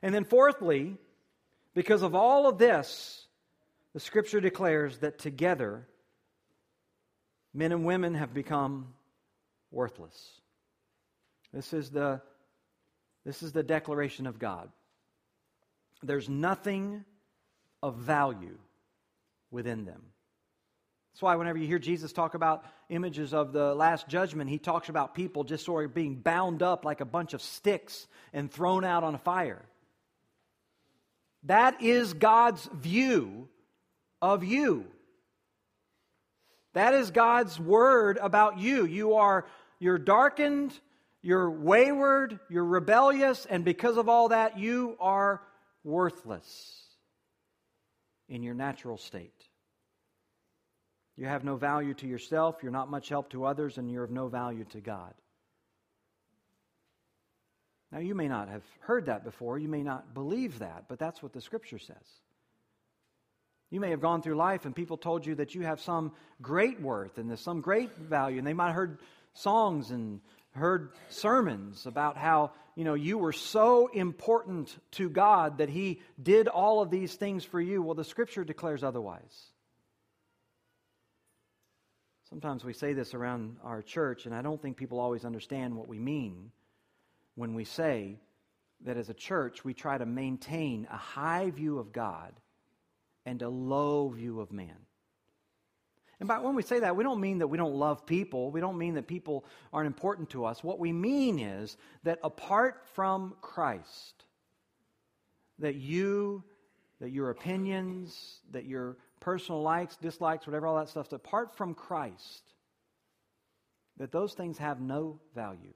And 0.02 0.14
then, 0.14 0.24
fourthly, 0.24 0.96
because 1.74 2.02
of 2.02 2.14
all 2.14 2.48
of 2.48 2.56
this, 2.56 3.26
the 3.92 4.00
scripture 4.00 4.40
declares 4.40 4.98
that 4.98 5.18
together 5.18 5.86
men 7.52 7.72
and 7.72 7.84
women 7.84 8.14
have 8.14 8.32
become 8.32 8.94
worthless. 9.70 10.40
This 11.52 11.74
is 11.74 11.90
the, 11.90 12.22
this 13.24 13.42
is 13.42 13.52
the 13.52 13.62
declaration 13.62 14.26
of 14.26 14.38
God. 14.38 14.68
There's 16.02 16.28
nothing 16.28 17.04
of 17.82 17.96
value 17.96 18.58
within 19.50 19.84
them. 19.84 20.02
That's 21.12 21.22
why 21.22 21.36
whenever 21.36 21.58
you 21.58 21.66
hear 21.66 21.78
Jesus 21.78 22.12
talk 22.12 22.34
about 22.34 22.64
images 22.88 23.32
of 23.32 23.52
the 23.52 23.74
last 23.74 24.08
judgment, 24.08 24.50
he 24.50 24.58
talks 24.58 24.88
about 24.88 25.14
people 25.14 25.44
just 25.44 25.64
sort 25.64 25.84
of 25.84 25.94
being 25.94 26.16
bound 26.16 26.62
up 26.62 26.84
like 26.84 27.00
a 27.00 27.04
bunch 27.04 27.34
of 27.34 27.40
sticks 27.40 28.08
and 28.32 28.50
thrown 28.50 28.84
out 28.84 29.04
on 29.04 29.14
a 29.14 29.18
fire. 29.18 29.64
That 31.44 31.82
is 31.82 32.14
God's 32.14 32.68
view 32.72 33.48
of 34.20 34.42
you. 34.42 34.86
That 36.72 36.94
is 36.94 37.12
God's 37.12 37.60
word 37.60 38.18
about 38.20 38.58
you. 38.58 38.84
You 38.84 39.14
are 39.14 39.46
you're 39.78 39.98
darkened, 39.98 40.78
you're 41.24 41.50
wayward, 41.50 42.38
you're 42.50 42.66
rebellious, 42.66 43.46
and 43.46 43.64
because 43.64 43.96
of 43.96 44.10
all 44.10 44.28
that, 44.28 44.58
you 44.58 44.94
are 45.00 45.40
worthless 45.82 46.82
in 48.28 48.42
your 48.42 48.52
natural 48.52 48.98
state. 48.98 49.32
You 51.16 51.24
have 51.24 51.42
no 51.42 51.56
value 51.56 51.94
to 51.94 52.06
yourself, 52.06 52.56
you're 52.62 52.72
not 52.72 52.90
much 52.90 53.08
help 53.08 53.30
to 53.30 53.46
others, 53.46 53.78
and 53.78 53.90
you're 53.90 54.04
of 54.04 54.10
no 54.10 54.28
value 54.28 54.66
to 54.72 54.82
God. 54.82 55.14
Now, 57.90 58.00
you 58.00 58.14
may 58.14 58.28
not 58.28 58.50
have 58.50 58.64
heard 58.80 59.06
that 59.06 59.24
before, 59.24 59.58
you 59.58 59.68
may 59.68 59.82
not 59.82 60.12
believe 60.12 60.58
that, 60.58 60.84
but 60.88 60.98
that's 60.98 61.22
what 61.22 61.32
the 61.32 61.40
scripture 61.40 61.78
says. 61.78 61.96
You 63.70 63.80
may 63.80 63.90
have 63.90 64.02
gone 64.02 64.20
through 64.20 64.34
life 64.34 64.66
and 64.66 64.76
people 64.76 64.98
told 64.98 65.24
you 65.24 65.36
that 65.36 65.54
you 65.54 65.62
have 65.62 65.80
some 65.80 66.12
great 66.42 66.82
worth 66.82 67.16
and 67.16 67.30
there's 67.30 67.40
some 67.40 67.62
great 67.62 67.96
value, 67.96 68.36
and 68.36 68.46
they 68.46 68.52
might 68.52 68.66
have 68.66 68.74
heard 68.76 68.98
songs 69.32 69.90
and 69.90 70.20
heard 70.54 70.92
sermons 71.08 71.86
about 71.86 72.16
how 72.16 72.52
you 72.76 72.84
know 72.84 72.94
you 72.94 73.18
were 73.18 73.32
so 73.32 73.88
important 73.88 74.76
to 74.92 75.08
God 75.08 75.58
that 75.58 75.68
He 75.68 76.00
did 76.20 76.48
all 76.48 76.80
of 76.80 76.90
these 76.90 77.14
things 77.14 77.44
for 77.44 77.60
you. 77.60 77.82
Well, 77.82 77.94
the 77.94 78.04
Scripture 78.04 78.44
declares 78.44 78.82
otherwise. 78.82 79.52
Sometimes 82.30 82.64
we 82.64 82.72
say 82.72 82.94
this 82.94 83.14
around 83.14 83.58
our 83.62 83.82
church, 83.82 84.26
and 84.26 84.34
I 84.34 84.42
don't 84.42 84.60
think 84.60 84.76
people 84.76 84.98
always 84.98 85.24
understand 85.24 85.76
what 85.76 85.88
we 85.88 85.98
mean 85.98 86.50
when 87.36 87.54
we 87.54 87.64
say 87.64 88.18
that 88.84 88.96
as 88.96 89.08
a 89.08 89.14
church 89.14 89.64
we 89.64 89.74
try 89.74 89.98
to 89.98 90.06
maintain 90.06 90.88
a 90.90 90.96
high 90.96 91.50
view 91.50 91.78
of 91.78 91.92
God 91.92 92.32
and 93.24 93.40
a 93.42 93.48
low 93.48 94.08
view 94.08 94.40
of 94.40 94.52
man. 94.52 94.76
And 96.24 96.28
by 96.30 96.38
when 96.38 96.54
we 96.54 96.62
say 96.62 96.80
that, 96.80 96.96
we 96.96 97.04
don't 97.04 97.20
mean 97.20 97.40
that 97.40 97.48
we 97.48 97.58
don't 97.58 97.74
love 97.74 98.06
people. 98.06 98.50
We 98.50 98.62
don't 98.62 98.78
mean 98.78 98.94
that 98.94 99.06
people 99.06 99.44
aren't 99.74 99.88
important 99.88 100.30
to 100.30 100.46
us. 100.46 100.64
What 100.64 100.78
we 100.78 100.90
mean 100.90 101.38
is 101.38 101.76
that 102.04 102.18
apart 102.24 102.86
from 102.94 103.34
Christ, 103.42 104.24
that 105.58 105.74
you, 105.74 106.42
that 106.98 107.10
your 107.10 107.28
opinions, 107.28 108.40
that 108.52 108.64
your 108.64 108.96
personal 109.20 109.60
likes, 109.60 109.96
dislikes, 109.96 110.46
whatever, 110.46 110.66
all 110.66 110.76
that 110.76 110.88
stuff, 110.88 111.12
apart 111.12 111.54
from 111.58 111.74
Christ, 111.74 112.54
that 113.98 114.10
those 114.10 114.32
things 114.32 114.56
have 114.56 114.80
no 114.80 115.20
value. 115.34 115.74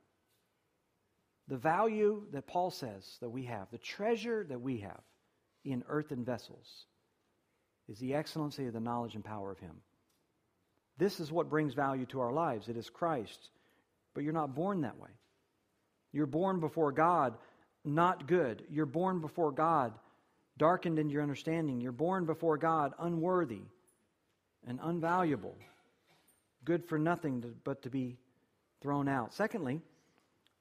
The 1.48 1.58
value 1.58 2.24
that 2.32 2.46
Paul 2.46 2.70
says 2.70 3.18
that 3.20 3.28
we 3.28 3.42
have, 3.42 3.70
the 3.70 3.76
treasure 3.76 4.46
that 4.48 4.62
we 4.62 4.78
have 4.78 5.02
in 5.66 5.84
earthen 5.90 6.24
vessels, 6.24 6.86
is 7.86 7.98
the 7.98 8.14
excellency 8.14 8.64
of 8.64 8.72
the 8.72 8.80
knowledge 8.80 9.14
and 9.14 9.22
power 9.22 9.52
of 9.52 9.58
Him. 9.58 9.82
This 10.98 11.20
is 11.20 11.32
what 11.32 11.48
brings 11.48 11.74
value 11.74 12.06
to 12.06 12.20
our 12.20 12.32
lives. 12.32 12.68
It 12.68 12.76
is 12.76 12.90
Christ. 12.90 13.50
But 14.14 14.24
you're 14.24 14.32
not 14.32 14.54
born 14.54 14.82
that 14.82 14.98
way. 14.98 15.10
You're 16.12 16.26
born 16.26 16.60
before 16.60 16.90
God, 16.90 17.34
not 17.84 18.26
good. 18.26 18.64
You're 18.70 18.86
born 18.86 19.20
before 19.20 19.52
God, 19.52 19.92
darkened 20.56 20.98
in 20.98 21.10
your 21.10 21.22
understanding. 21.22 21.80
You're 21.80 21.92
born 21.92 22.26
before 22.26 22.56
God, 22.56 22.94
unworthy 22.98 23.62
and 24.66 24.80
unvaluable, 24.80 25.54
good 26.64 26.84
for 26.84 26.98
nothing 26.98 27.42
to, 27.42 27.54
but 27.64 27.82
to 27.82 27.90
be 27.90 28.18
thrown 28.82 29.08
out. 29.08 29.34
Secondly, 29.34 29.80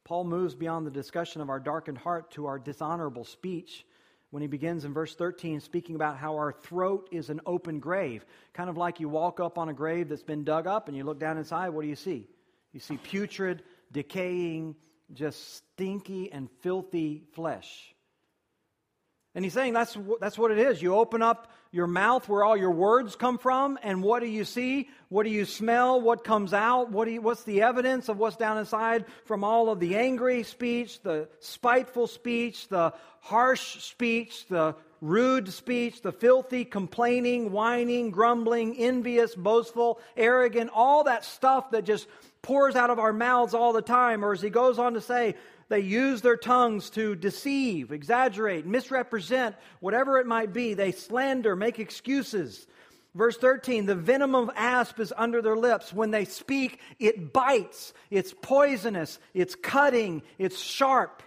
Paul 0.03 0.23
moves 0.23 0.55
beyond 0.55 0.85
the 0.85 0.91
discussion 0.91 1.41
of 1.41 1.49
our 1.49 1.59
darkened 1.59 1.97
heart 1.97 2.31
to 2.31 2.45
our 2.45 2.59
dishonorable 2.59 3.25
speech 3.25 3.85
when 4.31 4.41
he 4.41 4.47
begins 4.47 4.85
in 4.85 4.93
verse 4.93 5.15
13 5.15 5.59
speaking 5.59 5.95
about 5.95 6.17
how 6.17 6.35
our 6.35 6.51
throat 6.51 7.09
is 7.11 7.29
an 7.29 7.41
open 7.45 7.79
grave. 7.79 8.25
Kind 8.53 8.69
of 8.69 8.77
like 8.77 8.99
you 8.99 9.09
walk 9.09 9.39
up 9.39 9.57
on 9.57 9.69
a 9.69 9.73
grave 9.73 10.09
that's 10.09 10.23
been 10.23 10.43
dug 10.43 10.67
up 10.67 10.87
and 10.87 10.97
you 10.97 11.03
look 11.03 11.19
down 11.19 11.37
inside, 11.37 11.69
what 11.69 11.81
do 11.81 11.87
you 11.87 11.95
see? 11.95 12.27
You 12.73 12.79
see 12.79 12.97
putrid, 12.97 13.63
decaying, 13.91 14.75
just 15.13 15.55
stinky 15.55 16.31
and 16.31 16.49
filthy 16.61 17.23
flesh. 17.33 17.95
And 19.37 19.45
he's 19.45 19.53
saying 19.53 19.73
that's, 19.73 19.95
that's 20.19 20.35
what 20.35 20.49
it 20.49 20.57
is. 20.57 20.81
You 20.81 20.95
open 20.95 21.21
up 21.21 21.51
your 21.71 21.85
mouth 21.85 22.27
where 22.27 22.43
all 22.43 22.57
your 22.57 22.71
words 22.71 23.15
come 23.15 23.37
from, 23.37 23.77
and 23.83 24.01
what 24.01 24.21
do 24.21 24.25
you 24.25 24.43
see? 24.43 24.89
What 25.09 25.25
do 25.25 25.29
you 25.29 25.45
smell? 25.45 26.01
What 26.01 26.23
comes 26.23 26.55
out? 26.55 26.89
What 26.89 27.07
you, 27.07 27.21
what's 27.21 27.43
the 27.43 27.61
evidence 27.61 28.09
of 28.09 28.17
what's 28.17 28.35
down 28.35 28.57
inside 28.57 29.05
from 29.25 29.43
all 29.43 29.69
of 29.69 29.79
the 29.79 29.95
angry 29.95 30.41
speech, 30.41 31.03
the 31.03 31.29
spiteful 31.39 32.07
speech, 32.07 32.67
the 32.69 32.95
harsh 33.19 33.83
speech, 33.83 34.47
the 34.47 34.73
rude 35.01 35.53
speech, 35.53 36.01
the 36.01 36.11
filthy, 36.11 36.65
complaining, 36.65 37.51
whining, 37.51 38.09
grumbling, 38.09 38.75
envious, 38.75 39.35
boastful, 39.35 39.99
arrogant, 40.15 40.71
all 40.73 41.03
that 41.03 41.23
stuff 41.23 41.69
that 41.69 41.85
just 41.85 42.07
pours 42.41 42.75
out 42.75 42.89
of 42.89 42.97
our 42.97 43.13
mouths 43.13 43.53
all 43.53 43.71
the 43.71 43.83
time. 43.83 44.25
Or 44.25 44.33
as 44.33 44.41
he 44.41 44.49
goes 44.49 44.79
on 44.79 44.95
to 44.95 45.01
say, 45.01 45.35
they 45.69 45.79
use 45.81 46.21
their 46.21 46.37
tongues 46.37 46.89
to 46.91 47.15
deceive, 47.15 47.91
exaggerate, 47.91 48.65
misrepresent, 48.65 49.55
whatever 49.79 50.17
it 50.17 50.25
might 50.25 50.53
be. 50.53 50.73
They 50.73 50.91
slander, 50.91 51.55
make 51.55 51.79
excuses. 51.79 52.67
Verse 53.13 53.37
13, 53.37 53.85
the 53.85 53.95
venom 53.95 54.35
of 54.35 54.49
asp 54.55 54.99
is 54.99 55.13
under 55.15 55.41
their 55.41 55.57
lips. 55.57 55.91
When 55.91 56.11
they 56.11 56.25
speak, 56.25 56.79
it 56.99 57.33
bites. 57.33 57.93
It's 58.09 58.33
poisonous. 58.41 59.19
It's 59.33 59.55
cutting. 59.55 60.21
It's 60.37 60.59
sharp. 60.59 61.23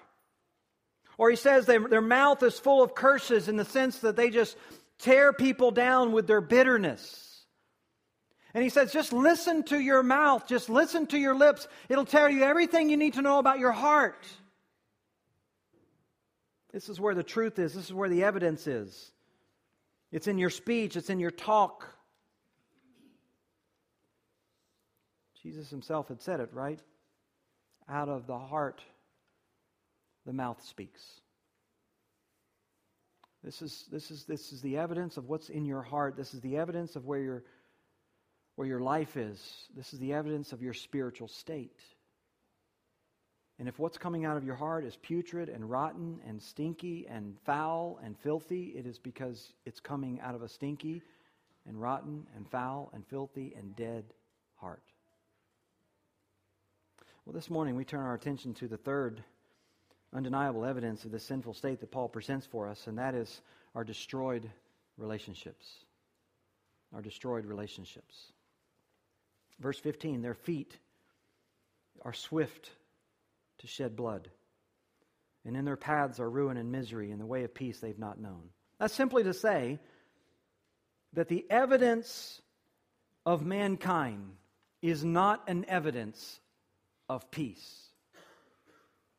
Or 1.19 1.29
he 1.29 1.37
says 1.37 1.67
they, 1.67 1.77
their 1.77 2.01
mouth 2.01 2.43
is 2.43 2.59
full 2.59 2.83
of 2.83 2.95
curses 2.95 3.49
in 3.49 3.57
the 3.57 3.65
sense 3.65 3.99
that 3.99 4.17
they 4.17 4.31
just 4.31 4.57
tear 4.99 5.33
people 5.33 5.71
down 5.71 6.13
with 6.13 6.27
their 6.27 6.41
bitterness. 6.41 7.30
And 8.53 8.65
he 8.65 8.71
says, 8.71 8.93
just 8.93 9.13
listen 9.13 9.63
to 9.65 9.79
your 9.79 10.03
mouth, 10.03 10.47
just 10.47 10.69
listen 10.69 11.07
to 11.09 11.19
your 11.19 11.35
lips. 11.35 11.69
It'll 11.89 12.05
tell 12.05 12.29
you 12.29 12.43
everything 12.43 12.91
you 12.91 12.97
need 12.97 13.15
to 13.15 13.23
know 13.23 13.39
about 13.39 13.59
your 13.59 13.73
heart. 13.73 14.27
This 16.73 16.89
is 16.89 17.01
where 17.01 17.15
the 17.15 17.23
truth 17.23 17.59
is, 17.59 17.75
this 17.75 17.87
is 17.87 17.93
where 17.93 18.09
the 18.09 18.25
evidence 18.25 18.67
is. 18.67 19.13
It's 20.13 20.27
in 20.27 20.39
your 20.39 20.51
speech, 20.51 20.97
it's 20.97 21.11
in 21.11 21.21
your 21.21 21.31
talk. 21.31 21.87
Jesus 25.43 25.71
himself 25.71 26.09
had 26.09 26.21
said 26.21 26.41
it, 26.41 26.51
right? 26.53 26.81
Out 27.89 28.09
of 28.09 28.27
the 28.27 28.39
heart, 28.39 28.83
the 30.27 30.33
mouth 30.33 30.63
speaks. 30.65 31.03
This 33.43 33.63
is, 33.63 33.87
this, 33.91 34.11
is, 34.11 34.25
this 34.25 34.53
is 34.53 34.61
the 34.61 34.77
evidence 34.77 35.17
of 35.17 35.29
what's 35.29 35.49
in 35.49 35.65
your 35.65 35.81
heart. 35.81 36.15
This 36.15 36.35
is 36.35 36.41
the 36.41 36.59
evidence 36.59 36.95
of 36.95 37.07
where 37.07 37.21
your, 37.21 37.45
where 38.61 38.69
your 38.69 38.81
life 38.81 39.17
is. 39.17 39.41
This 39.75 39.95
is 39.95 39.99
the 40.01 40.13
evidence 40.13 40.53
of 40.53 40.61
your 40.61 40.75
spiritual 40.75 41.29
state. 41.29 41.81
And 43.59 43.67
if 43.69 43.79
what's 43.79 43.97
coming 43.97 44.27
out 44.27 44.37
of 44.37 44.45
your 44.45 44.55
heart 44.55 44.85
is 44.85 44.95
putrid 44.97 45.49
and 45.49 45.71
rotten 45.71 46.21
and 46.29 46.43
stinky 46.43 47.07
and 47.09 47.39
foul 47.47 47.99
and 48.05 48.19
filthy, 48.19 48.75
it 48.77 48.85
is 48.85 48.99
because 48.99 49.55
it's 49.65 49.81
coming 49.81 50.21
out 50.21 50.35
of 50.35 50.43
a 50.43 50.49
stinky 50.51 51.01
and 51.67 51.81
rotten 51.81 52.27
and 52.37 52.47
foul 52.51 52.91
and 52.93 53.03
filthy 53.07 53.55
and 53.57 53.75
dead 53.77 54.05
heart. 54.57 54.83
Well, 57.25 57.33
this 57.33 57.49
morning 57.49 57.77
we 57.77 57.87
turn 57.87 58.05
our 58.05 58.13
attention 58.13 58.53
to 58.57 58.69
the 58.69 58.77
third 58.77 59.25
undeniable 60.15 60.67
evidence 60.67 61.07
of 61.07 61.13
the 61.13 61.19
sinful 61.19 61.55
state 61.55 61.81
that 61.81 61.93
Paul 61.93 62.11
presents 62.11 62.45
for 62.45 62.69
us, 62.69 62.89
and 62.89 62.99
that 62.99 63.15
is 63.15 63.41
our 63.75 63.85
destroyed 63.85 64.51
relationships. 64.99 65.67
Our 66.93 67.01
destroyed 67.01 67.47
relationships. 67.47 68.33
Verse 69.61 69.79
15 69.79 70.23
their 70.23 70.35
feet 70.35 70.77
are 72.03 72.15
swift 72.15 72.71
to 73.59 73.67
shed 73.67 73.95
blood, 73.95 74.31
and 75.45 75.57
in 75.57 75.65
their 75.65 75.77
paths 75.77 76.19
are 76.19 76.31
ruin 76.31 76.57
and 76.57 76.73
misery, 76.73 77.11
and 77.11 77.21
the 77.21 77.27
way 77.27 77.45
of 77.45 77.55
peace 77.55 77.79
they've 77.79 77.99
not 77.99 78.19
known. 78.19 78.49
That's 78.79 78.95
simply 78.95 79.23
to 79.25 79.35
say 79.35 79.79
that 81.13 81.29
the 81.29 81.45
evidence 81.51 82.41
of 83.27 83.45
mankind 83.45 84.33
is 84.81 85.05
not 85.05 85.49
an 85.49 85.67
evidence 85.69 86.41
of 87.09 87.31
peace. 87.31 87.91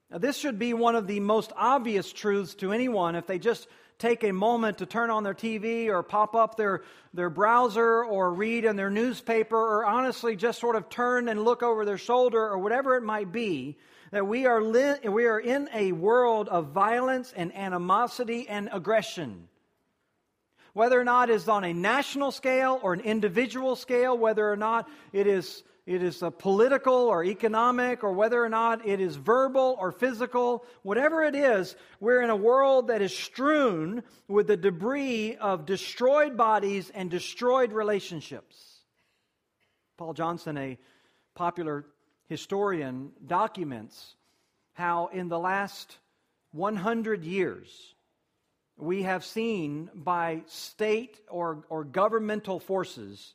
Now, 0.09 0.17
this 0.17 0.37
should 0.37 0.57
be 0.57 0.73
one 0.73 0.95
of 0.95 1.07
the 1.07 1.19
most 1.19 1.53
obvious 1.55 2.11
truths 2.11 2.55
to 2.55 2.71
anyone 2.73 3.15
if 3.15 3.27
they 3.27 3.39
just 3.39 3.67
take 4.01 4.23
a 4.23 4.31
moment 4.31 4.79
to 4.79 4.85
turn 4.85 5.11
on 5.11 5.23
their 5.23 5.35
TV 5.35 5.87
or 5.87 6.01
pop 6.01 6.35
up 6.35 6.57
their, 6.57 6.81
their 7.13 7.29
browser 7.29 8.03
or 8.03 8.33
read 8.33 8.65
in 8.65 8.75
their 8.75 8.89
newspaper 8.89 9.55
or 9.55 9.85
honestly 9.85 10.35
just 10.35 10.59
sort 10.59 10.75
of 10.75 10.89
turn 10.89 11.29
and 11.29 11.45
look 11.45 11.61
over 11.61 11.85
their 11.85 11.99
shoulder 11.99 12.41
or 12.41 12.57
whatever 12.57 12.95
it 12.95 13.03
might 13.03 13.31
be. 13.31 13.77
That 14.11 14.27
we 14.27 14.45
are, 14.45 14.61
li- 14.61 15.07
we 15.07 15.25
are 15.27 15.39
in 15.39 15.69
a 15.73 15.91
world 15.93 16.49
of 16.49 16.69
violence 16.69 17.31
and 17.33 17.55
animosity 17.55 18.49
and 18.49 18.67
aggression. 18.73 19.47
Whether 20.73 20.99
or 20.99 21.03
not 21.03 21.29
it's 21.29 21.47
on 21.47 21.63
a 21.63 21.73
national 21.73 22.31
scale 22.31 22.79
or 22.81 22.93
an 22.93 23.01
individual 23.01 23.75
scale, 23.75 24.17
whether 24.17 24.51
or 24.51 24.57
not 24.57 24.89
it 25.13 25.27
is 25.27 25.63
it 25.85 26.03
is 26.03 26.21
a 26.21 26.29
political 26.29 26.93
or 26.93 27.23
economic, 27.23 28.03
or 28.03 28.11
whether 28.13 28.43
or 28.43 28.49
not 28.49 28.87
it 28.87 28.99
is 28.99 29.15
verbal 29.15 29.75
or 29.79 29.91
physical, 29.91 30.63
whatever 30.83 31.23
it 31.23 31.35
is, 31.35 31.75
we're 31.99 32.21
in 32.21 32.29
a 32.29 32.35
world 32.35 32.87
that 32.87 33.01
is 33.01 33.15
strewn 33.15 34.03
with 34.27 34.47
the 34.47 34.57
debris 34.57 35.37
of 35.37 35.65
destroyed 35.65 36.37
bodies 36.37 36.91
and 36.93 37.09
destroyed 37.09 37.73
relationships. 37.73 38.81
Paul 39.97 40.13
Johnson, 40.13 40.57
a 40.57 40.77
popular 41.33 41.85
historian, 42.27 43.11
documents 43.25 44.15
how 44.73 45.07
in 45.07 45.29
the 45.29 45.39
last 45.39 45.97
100 46.51 47.23
years, 47.23 47.95
we 48.77 49.03
have 49.03 49.25
seen 49.25 49.89
by 49.93 50.41
state 50.47 51.19
or, 51.27 51.63
or 51.69 51.83
governmental 51.83 52.59
forces 52.59 53.33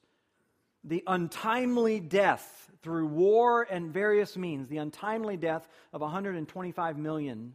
the 0.87 1.03
untimely 1.07 1.99
death 1.99 2.70
through 2.83 3.09
war 3.09 3.66
and 3.68 3.92
various 3.92 4.37
means, 4.37 4.68
the 4.68 4.79
untimely 4.79 5.37
death 5.37 5.68
of 5.92 6.01
125 6.01 6.96
million 6.96 7.55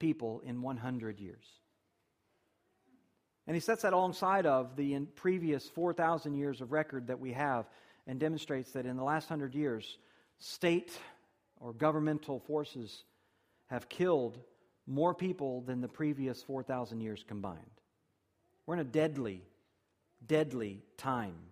people 0.00 0.42
in 0.44 0.60
100 0.60 1.20
years. 1.20 1.46
And 3.46 3.54
he 3.54 3.60
sets 3.60 3.82
that 3.82 3.92
alongside 3.92 4.46
of 4.46 4.76
the 4.76 4.98
previous 5.14 5.68
4,000 5.68 6.34
years 6.34 6.60
of 6.60 6.72
record 6.72 7.06
that 7.06 7.20
we 7.20 7.32
have 7.32 7.68
and 8.06 8.18
demonstrates 8.18 8.72
that 8.72 8.86
in 8.86 8.96
the 8.96 9.04
last 9.04 9.30
100 9.30 9.54
years, 9.54 9.98
state 10.38 10.90
or 11.60 11.72
governmental 11.72 12.40
forces 12.40 13.04
have 13.66 13.88
killed 13.88 14.38
more 14.88 15.14
people 15.14 15.60
than 15.60 15.80
the 15.80 15.88
previous 15.88 16.42
4,000 16.42 17.00
years 17.00 17.24
combined. 17.26 17.58
We're 18.66 18.74
in 18.74 18.80
a 18.80 18.84
deadly, 18.84 19.42
deadly 20.26 20.82
time 20.96 21.51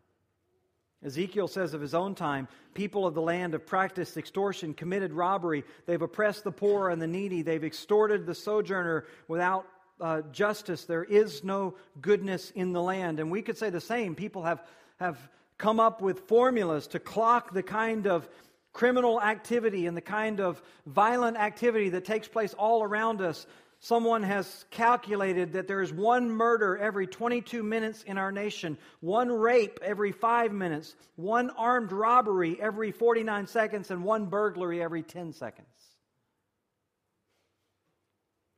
Ezekiel 1.04 1.48
says 1.48 1.72
of 1.72 1.80
his 1.80 1.94
own 1.94 2.14
time, 2.14 2.46
people 2.74 3.06
of 3.06 3.14
the 3.14 3.22
land 3.22 3.54
have 3.54 3.66
practiced 3.66 4.16
extortion, 4.16 4.74
committed 4.74 5.12
robbery, 5.12 5.64
they've 5.86 6.02
oppressed 6.02 6.44
the 6.44 6.52
poor 6.52 6.90
and 6.90 7.00
the 7.00 7.06
needy, 7.06 7.42
they've 7.42 7.64
extorted 7.64 8.26
the 8.26 8.34
sojourner 8.34 9.06
without 9.26 9.66
uh, 10.00 10.22
justice. 10.32 10.84
There 10.84 11.04
is 11.04 11.42
no 11.44 11.74
goodness 12.00 12.50
in 12.50 12.72
the 12.72 12.82
land. 12.82 13.20
And 13.20 13.30
we 13.30 13.42
could 13.42 13.56
say 13.56 13.70
the 13.70 13.80
same. 13.80 14.14
People 14.14 14.42
have, 14.42 14.62
have 14.98 15.18
come 15.58 15.80
up 15.80 16.02
with 16.02 16.20
formulas 16.20 16.86
to 16.88 16.98
clock 16.98 17.52
the 17.52 17.62
kind 17.62 18.06
of 18.06 18.28
criminal 18.72 19.20
activity 19.20 19.86
and 19.86 19.96
the 19.96 20.02
kind 20.02 20.40
of 20.40 20.62
violent 20.86 21.36
activity 21.36 21.90
that 21.90 22.04
takes 22.04 22.28
place 22.28 22.54
all 22.54 22.82
around 22.82 23.20
us 23.20 23.46
Someone 23.82 24.22
has 24.22 24.66
calculated 24.70 25.54
that 25.54 25.66
there 25.66 25.80
is 25.80 25.90
one 25.90 26.30
murder 26.30 26.76
every 26.76 27.06
22 27.06 27.62
minutes 27.62 28.02
in 28.02 28.18
our 28.18 28.30
nation, 28.30 28.76
one 29.00 29.32
rape 29.32 29.80
every 29.82 30.12
five 30.12 30.52
minutes, 30.52 30.94
one 31.16 31.48
armed 31.50 31.90
robbery 31.90 32.60
every 32.60 32.92
49 32.92 33.46
seconds, 33.46 33.90
and 33.90 34.04
one 34.04 34.26
burglary 34.26 34.82
every 34.82 35.02
10 35.02 35.32
seconds. 35.32 35.66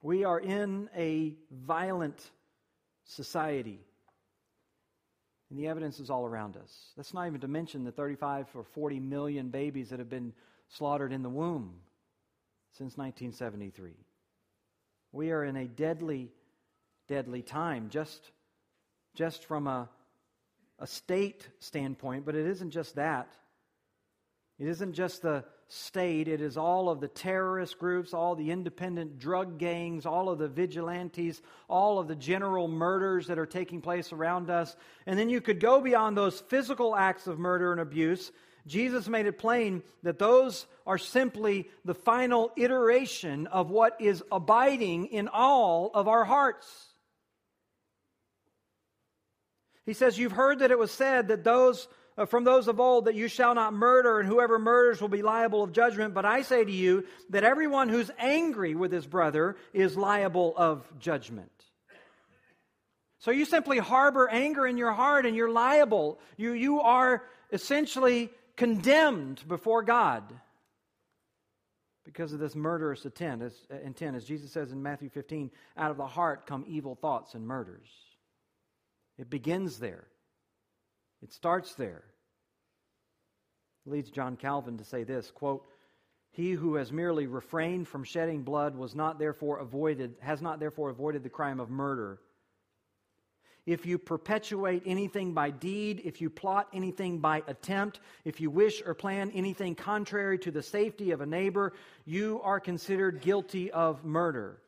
We 0.02 0.24
are 0.24 0.40
in 0.40 0.90
a 0.96 1.36
violent 1.52 2.32
society. 3.04 3.78
And 5.50 5.58
the 5.58 5.68
evidence 5.68 6.00
is 6.00 6.10
all 6.10 6.26
around 6.26 6.56
us. 6.56 6.92
That's 6.96 7.14
not 7.14 7.28
even 7.28 7.40
to 7.42 7.48
mention 7.48 7.84
the 7.84 7.92
35 7.92 8.48
or 8.54 8.64
40 8.64 8.98
million 8.98 9.50
babies 9.50 9.90
that 9.90 10.00
have 10.00 10.10
been 10.10 10.32
slaughtered 10.68 11.12
in 11.12 11.22
the 11.22 11.28
womb 11.28 11.74
since 12.72 12.96
1973. 12.96 13.92
We 15.12 15.30
are 15.30 15.44
in 15.44 15.56
a 15.56 15.66
deadly, 15.66 16.32
deadly 17.06 17.42
time, 17.42 17.90
just, 17.90 18.30
just 19.14 19.44
from 19.44 19.66
a, 19.66 19.88
a 20.78 20.86
state 20.86 21.46
standpoint, 21.58 22.24
but 22.24 22.34
it 22.34 22.46
isn't 22.46 22.70
just 22.70 22.96
that. 22.96 23.28
It 24.58 24.68
isn't 24.68 24.94
just 24.94 25.22
the 25.22 25.44
state, 25.68 26.28
it 26.28 26.40
is 26.40 26.56
all 26.56 26.88
of 26.88 27.00
the 27.00 27.08
terrorist 27.08 27.78
groups, 27.78 28.12
all 28.12 28.34
the 28.34 28.50
independent 28.50 29.18
drug 29.18 29.58
gangs, 29.58 30.04
all 30.04 30.28
of 30.28 30.38
the 30.38 30.48
vigilantes, 30.48 31.40
all 31.68 31.98
of 31.98 32.08
the 32.08 32.14
general 32.14 32.68
murders 32.68 33.26
that 33.26 33.38
are 33.38 33.46
taking 33.46 33.80
place 33.80 34.12
around 34.12 34.50
us. 34.50 34.76
And 35.06 35.18
then 35.18 35.30
you 35.30 35.40
could 35.40 35.60
go 35.60 35.80
beyond 35.80 36.16
those 36.16 36.40
physical 36.40 36.94
acts 36.94 37.26
of 37.26 37.38
murder 37.38 37.72
and 37.72 37.80
abuse 37.80 38.30
Jesus 38.66 39.08
made 39.08 39.26
it 39.26 39.38
plain 39.38 39.82
that 40.02 40.18
those 40.18 40.66
are 40.86 40.98
simply 40.98 41.68
the 41.84 41.94
final 41.94 42.52
iteration 42.56 43.46
of 43.48 43.70
what 43.70 44.00
is 44.00 44.22
abiding 44.30 45.06
in 45.06 45.28
all 45.28 45.90
of 45.94 46.08
our 46.08 46.24
hearts. 46.24 46.66
He 49.84 49.94
says, 49.94 50.18
You've 50.18 50.32
heard 50.32 50.60
that 50.60 50.70
it 50.70 50.78
was 50.78 50.92
said 50.92 51.28
that 51.28 51.44
those 51.44 51.88
uh, 52.16 52.26
from 52.26 52.44
those 52.44 52.68
of 52.68 52.78
old 52.78 53.06
that 53.06 53.14
you 53.14 53.26
shall 53.26 53.54
not 53.54 53.72
murder, 53.72 54.20
and 54.20 54.28
whoever 54.28 54.58
murders 54.58 55.00
will 55.00 55.08
be 55.08 55.22
liable 55.22 55.62
of 55.62 55.72
judgment. 55.72 56.12
But 56.12 56.26
I 56.26 56.42
say 56.42 56.64
to 56.64 56.70
you 56.70 57.06
that 57.30 57.42
everyone 57.42 57.88
who's 57.88 58.10
angry 58.18 58.74
with 58.74 58.92
his 58.92 59.06
brother 59.06 59.56
is 59.72 59.96
liable 59.96 60.52
of 60.56 60.86
judgment. 60.98 61.50
So 63.18 63.30
you 63.30 63.44
simply 63.44 63.78
harbor 63.78 64.28
anger 64.28 64.66
in 64.66 64.76
your 64.76 64.92
heart 64.92 65.26
and 65.26 65.36
you're 65.36 65.50
liable. 65.50 66.18
You, 66.36 66.52
you 66.52 66.80
are 66.80 67.22
essentially 67.52 68.30
condemned 68.56 69.42
before 69.48 69.82
God 69.82 70.22
because 72.04 72.32
of 72.32 72.40
this 72.40 72.54
murderous 72.54 73.04
intent 73.04 73.42
as, 73.42 73.54
uh, 73.70 73.76
intent. 73.84 74.16
as 74.16 74.24
Jesus 74.24 74.52
says 74.52 74.72
in 74.72 74.82
Matthew 74.82 75.08
15, 75.08 75.50
out 75.76 75.90
of 75.90 75.96
the 75.96 76.06
heart 76.06 76.46
come 76.46 76.64
evil 76.66 76.96
thoughts 76.96 77.34
and 77.34 77.46
murders. 77.46 77.88
It 79.18 79.30
begins 79.30 79.78
there, 79.78 80.06
it 81.22 81.32
starts 81.32 81.74
there. 81.74 82.04
Leads 83.84 84.10
John 84.10 84.36
Calvin 84.36 84.78
to 84.78 84.84
say 84.84 85.02
this 85.02 85.30
quote, 85.30 85.64
He 86.30 86.52
who 86.52 86.76
has 86.76 86.92
merely 86.92 87.26
refrained 87.26 87.88
from 87.88 88.04
shedding 88.04 88.42
blood 88.42 88.76
was 88.76 88.94
not 88.94 89.18
therefore 89.18 89.58
avoided, 89.58 90.14
has 90.20 90.40
not 90.40 90.60
therefore 90.60 90.90
avoided 90.90 91.22
the 91.22 91.28
crime 91.28 91.58
of 91.58 91.68
murder. 91.68 92.20
If 93.64 93.86
you 93.86 93.96
perpetuate 93.96 94.82
anything 94.86 95.34
by 95.34 95.50
deed, 95.50 96.02
if 96.04 96.20
you 96.20 96.30
plot 96.30 96.68
anything 96.72 97.18
by 97.18 97.44
attempt, 97.46 98.00
if 98.24 98.40
you 98.40 98.50
wish 98.50 98.82
or 98.84 98.94
plan 98.94 99.30
anything 99.32 99.76
contrary 99.76 100.38
to 100.40 100.50
the 100.50 100.62
safety 100.62 101.12
of 101.12 101.20
a 101.20 101.26
neighbor, 101.26 101.72
you 102.04 102.40
are 102.42 102.58
considered 102.58 103.20
guilty 103.20 103.70
of 103.70 104.04
murder. 104.04 104.58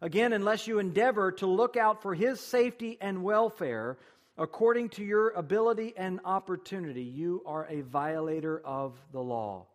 Again, 0.00 0.32
unless 0.32 0.68
you 0.68 0.78
endeavor 0.78 1.32
to 1.32 1.46
look 1.46 1.76
out 1.76 2.02
for 2.02 2.14
his 2.14 2.38
safety 2.38 2.96
and 3.00 3.24
welfare 3.24 3.98
according 4.38 4.90
to 4.90 5.02
your 5.02 5.30
ability 5.30 5.94
and 5.96 6.20
opportunity, 6.24 7.02
you 7.02 7.42
are 7.44 7.66
a 7.68 7.80
violator 7.80 8.60
of 8.64 8.92
the 9.12 9.20
law. 9.20 9.66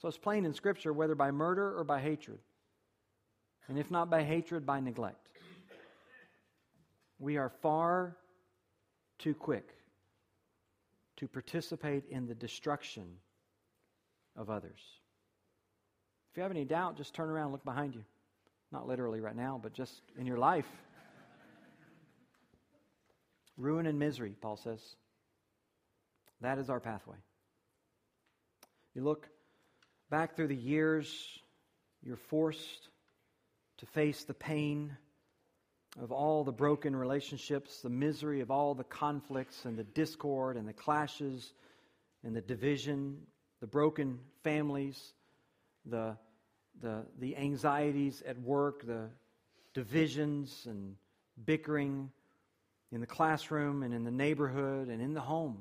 So 0.00 0.08
it's 0.08 0.16
plain 0.16 0.44
in 0.44 0.54
Scripture 0.54 0.92
whether 0.92 1.16
by 1.16 1.32
murder 1.32 1.76
or 1.76 1.84
by 1.84 2.00
hatred, 2.00 2.38
and 3.68 3.78
if 3.78 3.90
not 3.90 4.10
by 4.10 4.24
hatred, 4.24 4.64
by 4.64 4.80
neglect. 4.80 5.28
We 7.18 7.36
are 7.36 7.48
far 7.48 8.16
too 9.18 9.34
quick 9.34 9.68
to 11.16 11.26
participate 11.26 12.04
in 12.10 12.26
the 12.26 12.34
destruction 12.34 13.04
of 14.36 14.50
others. 14.50 14.80
If 16.30 16.36
you 16.36 16.42
have 16.42 16.52
any 16.52 16.64
doubt, 16.64 16.96
just 16.96 17.14
turn 17.14 17.28
around 17.28 17.44
and 17.44 17.52
look 17.52 17.64
behind 17.64 17.94
you. 17.94 18.04
Not 18.70 18.86
literally 18.86 19.20
right 19.20 19.34
now, 19.34 19.58
but 19.60 19.72
just 19.72 20.02
in 20.16 20.26
your 20.26 20.38
life. 20.38 20.68
Ruin 23.56 23.86
and 23.86 23.98
misery, 23.98 24.36
Paul 24.40 24.56
says. 24.56 24.80
That 26.40 26.58
is 26.58 26.70
our 26.70 26.78
pathway. 26.78 27.16
You 28.94 29.02
look 29.02 29.28
back 30.10 30.36
through 30.36 30.48
the 30.48 30.54
years, 30.54 31.12
you're 32.02 32.16
forced 32.16 32.88
to 33.78 33.86
face 33.86 34.24
the 34.24 34.34
pain 34.34 34.96
of 36.00 36.12
all 36.12 36.44
the 36.44 36.52
broken 36.52 36.94
relationships, 36.94 37.80
the 37.80 37.88
misery 37.88 38.40
of 38.40 38.50
all 38.50 38.74
the 38.74 38.84
conflicts 38.84 39.64
and 39.64 39.78
the 39.78 39.84
discord 39.84 40.56
and 40.56 40.68
the 40.68 40.72
clashes 40.72 41.52
and 42.22 42.36
the 42.36 42.40
division, 42.40 43.18
the 43.60 43.66
broken 43.66 44.18
families, 44.42 45.12
the, 45.86 46.16
the, 46.80 47.04
the 47.18 47.36
anxieties 47.36 48.22
at 48.26 48.38
work, 48.40 48.86
the 48.86 49.08
divisions 49.74 50.66
and 50.66 50.96
bickering 51.44 52.10
in 52.92 53.00
the 53.00 53.06
classroom 53.06 53.82
and 53.82 53.94
in 53.94 54.04
the 54.04 54.10
neighborhood 54.10 54.88
and 54.88 55.00
in 55.00 55.14
the 55.14 55.20
home. 55.20 55.58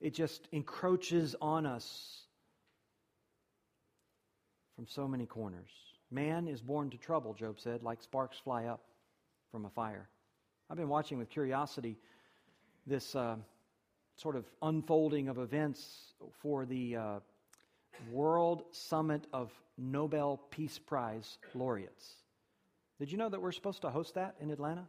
It 0.00 0.14
just 0.14 0.48
encroaches 0.50 1.36
on 1.40 1.66
us 1.66 2.22
from 4.76 4.86
so 4.86 5.06
many 5.06 5.26
corners. 5.26 5.89
Man 6.10 6.48
is 6.48 6.60
born 6.60 6.90
to 6.90 6.96
trouble, 6.96 7.34
Job 7.34 7.60
said, 7.60 7.82
like 7.82 8.02
sparks 8.02 8.38
fly 8.38 8.64
up 8.64 8.80
from 9.52 9.64
a 9.64 9.70
fire. 9.70 10.08
I've 10.68 10.76
been 10.76 10.88
watching 10.88 11.18
with 11.18 11.30
curiosity 11.30 11.96
this 12.86 13.14
uh, 13.14 13.36
sort 14.16 14.36
of 14.36 14.44
unfolding 14.62 15.28
of 15.28 15.38
events 15.38 16.14
for 16.42 16.66
the 16.66 16.96
uh, 16.96 17.18
World 18.10 18.64
Summit 18.72 19.26
of 19.32 19.52
Nobel 19.78 20.40
Peace 20.50 20.78
Prize 20.78 21.38
laureates. 21.54 22.14
Did 22.98 23.10
you 23.12 23.18
know 23.18 23.28
that 23.28 23.40
we're 23.40 23.52
supposed 23.52 23.82
to 23.82 23.90
host 23.90 24.14
that 24.14 24.34
in 24.40 24.50
Atlanta? 24.50 24.86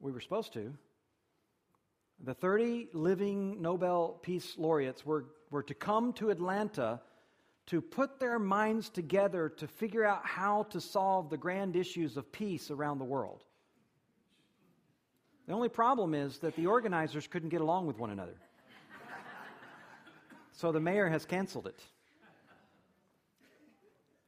We 0.00 0.12
were 0.12 0.20
supposed 0.20 0.52
to. 0.54 0.74
The 2.22 2.34
30 2.34 2.88
living 2.92 3.62
Nobel 3.62 4.18
Peace 4.20 4.54
laureates 4.58 5.06
were, 5.06 5.26
were 5.50 5.62
to 5.62 5.74
come 5.74 6.12
to 6.14 6.30
Atlanta 6.30 7.00
to 7.70 7.80
put 7.80 8.18
their 8.18 8.40
minds 8.40 8.88
together 8.88 9.48
to 9.48 9.68
figure 9.68 10.04
out 10.04 10.26
how 10.26 10.64
to 10.64 10.80
solve 10.80 11.30
the 11.30 11.36
grand 11.36 11.76
issues 11.76 12.16
of 12.16 12.32
peace 12.32 12.68
around 12.68 12.98
the 12.98 13.04
world. 13.04 13.44
The 15.46 15.52
only 15.52 15.68
problem 15.68 16.12
is 16.12 16.38
that 16.38 16.56
the 16.56 16.66
organizers 16.66 17.28
couldn't 17.28 17.50
get 17.50 17.60
along 17.60 17.86
with 17.86 17.96
one 17.96 18.10
another. 18.10 18.34
So 20.52 20.72
the 20.72 20.80
mayor 20.80 21.08
has 21.08 21.24
canceled 21.24 21.68
it. 21.68 21.80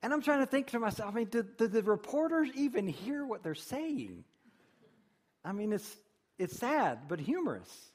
And 0.05 0.13
I'm 0.13 0.23
trying 0.23 0.41
to 0.41 0.47
think 0.47 0.69
to 0.69 0.79
myself, 0.79 1.13
I 1.13 1.15
mean, 1.15 1.29
did, 1.29 1.57
did 1.57 1.73
the 1.73 1.83
reporters 1.83 2.49
even 2.55 2.87
hear 2.87 3.27
what 3.27 3.43
they're 3.43 3.55
saying? 3.55 4.25
I 5.45 5.51
mean, 5.51 5.73
it's, 5.73 5.97
it's 6.39 6.57
sad, 6.57 7.01
but 7.09 7.19
humorous. 7.19 7.92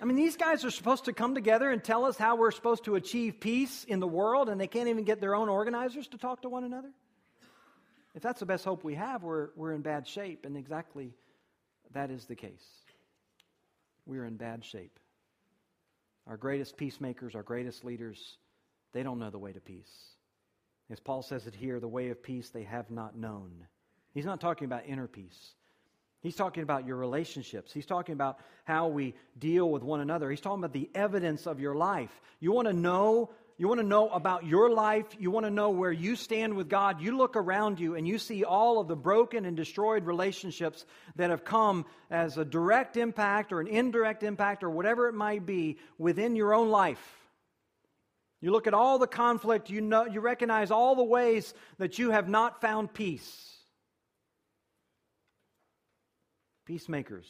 I 0.00 0.04
mean, 0.06 0.16
these 0.16 0.36
guys 0.36 0.64
are 0.64 0.70
supposed 0.70 1.04
to 1.04 1.12
come 1.12 1.34
together 1.34 1.70
and 1.70 1.82
tell 1.82 2.04
us 2.04 2.16
how 2.16 2.36
we're 2.36 2.50
supposed 2.50 2.84
to 2.84 2.96
achieve 2.96 3.40
peace 3.40 3.84
in 3.84 4.00
the 4.00 4.06
world, 4.06 4.48
and 4.48 4.60
they 4.60 4.66
can't 4.66 4.88
even 4.88 5.04
get 5.04 5.20
their 5.20 5.34
own 5.34 5.48
organizers 5.48 6.08
to 6.08 6.18
talk 6.18 6.42
to 6.42 6.48
one 6.48 6.64
another? 6.64 6.90
If 8.14 8.22
that's 8.22 8.40
the 8.40 8.46
best 8.46 8.64
hope 8.64 8.84
we 8.84 8.94
have, 8.94 9.22
we're, 9.22 9.50
we're 9.56 9.72
in 9.72 9.82
bad 9.82 10.06
shape, 10.06 10.44
and 10.44 10.56
exactly 10.56 11.14
that 11.92 12.10
is 12.10 12.26
the 12.26 12.34
case. 12.34 12.64
We're 14.06 14.24
in 14.24 14.36
bad 14.36 14.64
shape. 14.64 14.98
Our 16.26 16.36
greatest 16.36 16.76
peacemakers, 16.76 17.34
our 17.34 17.42
greatest 17.42 17.84
leaders, 17.84 18.38
they 18.92 19.02
don't 19.02 19.18
know 19.18 19.30
the 19.30 19.38
way 19.38 19.52
to 19.52 19.60
peace. 19.60 19.92
As 20.90 21.00
Paul 21.00 21.22
says 21.22 21.46
it 21.46 21.54
here, 21.54 21.80
the 21.80 21.88
way 21.88 22.10
of 22.10 22.22
peace 22.22 22.50
they 22.50 22.64
have 22.64 22.90
not 22.90 23.16
known. 23.16 23.66
He's 24.12 24.26
not 24.26 24.40
talking 24.40 24.66
about 24.66 24.86
inner 24.86 25.06
peace. 25.06 25.54
He's 26.24 26.34
talking 26.34 26.62
about 26.62 26.86
your 26.86 26.96
relationships. 26.96 27.70
He's 27.70 27.84
talking 27.84 28.14
about 28.14 28.38
how 28.64 28.88
we 28.88 29.14
deal 29.38 29.70
with 29.70 29.82
one 29.82 30.00
another. 30.00 30.30
He's 30.30 30.40
talking 30.40 30.60
about 30.60 30.72
the 30.72 30.88
evidence 30.94 31.46
of 31.46 31.60
your 31.60 31.74
life. 31.74 32.10
You 32.40 32.50
want 32.50 32.66
to 32.66 32.72
know 32.72 33.30
you 33.56 33.68
want 33.68 33.78
to 33.78 33.86
know 33.86 34.08
about 34.08 34.44
your 34.44 34.68
life, 34.70 35.06
you 35.16 35.30
want 35.30 35.46
to 35.46 35.50
know 35.50 35.70
where 35.70 35.92
you 35.92 36.16
stand 36.16 36.54
with 36.54 36.68
God, 36.68 37.00
you 37.00 37.16
look 37.16 37.36
around 37.36 37.78
you 37.78 37.94
and 37.94 38.08
you 38.08 38.18
see 38.18 38.42
all 38.42 38.80
of 38.80 38.88
the 38.88 38.96
broken 38.96 39.44
and 39.44 39.56
destroyed 39.56 40.06
relationships 40.06 40.84
that 41.14 41.30
have 41.30 41.44
come 41.44 41.86
as 42.10 42.36
a 42.36 42.44
direct 42.44 42.96
impact 42.96 43.52
or 43.52 43.60
an 43.60 43.68
indirect 43.68 44.24
impact 44.24 44.64
or 44.64 44.70
whatever 44.70 45.06
it 45.06 45.14
might 45.14 45.46
be 45.46 45.76
within 45.98 46.34
your 46.34 46.52
own 46.52 46.70
life. 46.70 46.98
You 48.40 48.50
look 48.50 48.66
at 48.66 48.74
all 48.74 48.98
the 48.98 49.06
conflict, 49.06 49.70
you 49.70 49.80
know 49.80 50.06
you 50.06 50.20
recognize 50.20 50.72
all 50.72 50.96
the 50.96 51.04
ways 51.04 51.54
that 51.78 51.96
you 52.00 52.10
have 52.10 52.28
not 52.28 52.60
found 52.60 52.92
peace. 52.92 53.53
Peacemakers. 56.64 57.26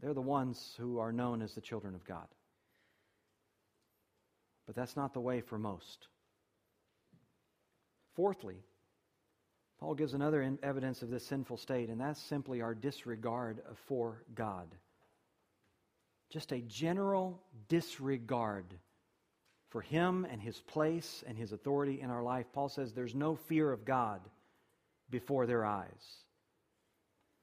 They're 0.00 0.14
the 0.14 0.20
ones 0.20 0.74
who 0.78 0.98
are 0.98 1.12
known 1.12 1.42
as 1.42 1.54
the 1.54 1.60
children 1.60 1.94
of 1.94 2.04
God. 2.04 2.26
But 4.66 4.74
that's 4.74 4.96
not 4.96 5.12
the 5.12 5.20
way 5.20 5.40
for 5.40 5.58
most. 5.58 6.06
Fourthly, 8.14 8.62
Paul 9.80 9.94
gives 9.94 10.14
another 10.14 10.56
evidence 10.62 11.02
of 11.02 11.10
this 11.10 11.26
sinful 11.26 11.56
state, 11.56 11.88
and 11.88 12.00
that's 12.00 12.20
simply 12.20 12.60
our 12.60 12.74
disregard 12.74 13.62
for 13.86 14.22
God. 14.34 14.74
Just 16.30 16.52
a 16.52 16.60
general 16.60 17.42
disregard 17.68 18.74
for 19.70 19.80
Him 19.80 20.26
and 20.30 20.40
His 20.40 20.60
place 20.60 21.24
and 21.26 21.36
His 21.36 21.52
authority 21.52 22.00
in 22.00 22.10
our 22.10 22.22
life. 22.22 22.46
Paul 22.52 22.68
says 22.68 22.92
there's 22.92 23.14
no 23.14 23.36
fear 23.36 23.72
of 23.72 23.84
God 23.84 24.20
before 25.10 25.46
their 25.46 25.64
eyes. 25.64 26.24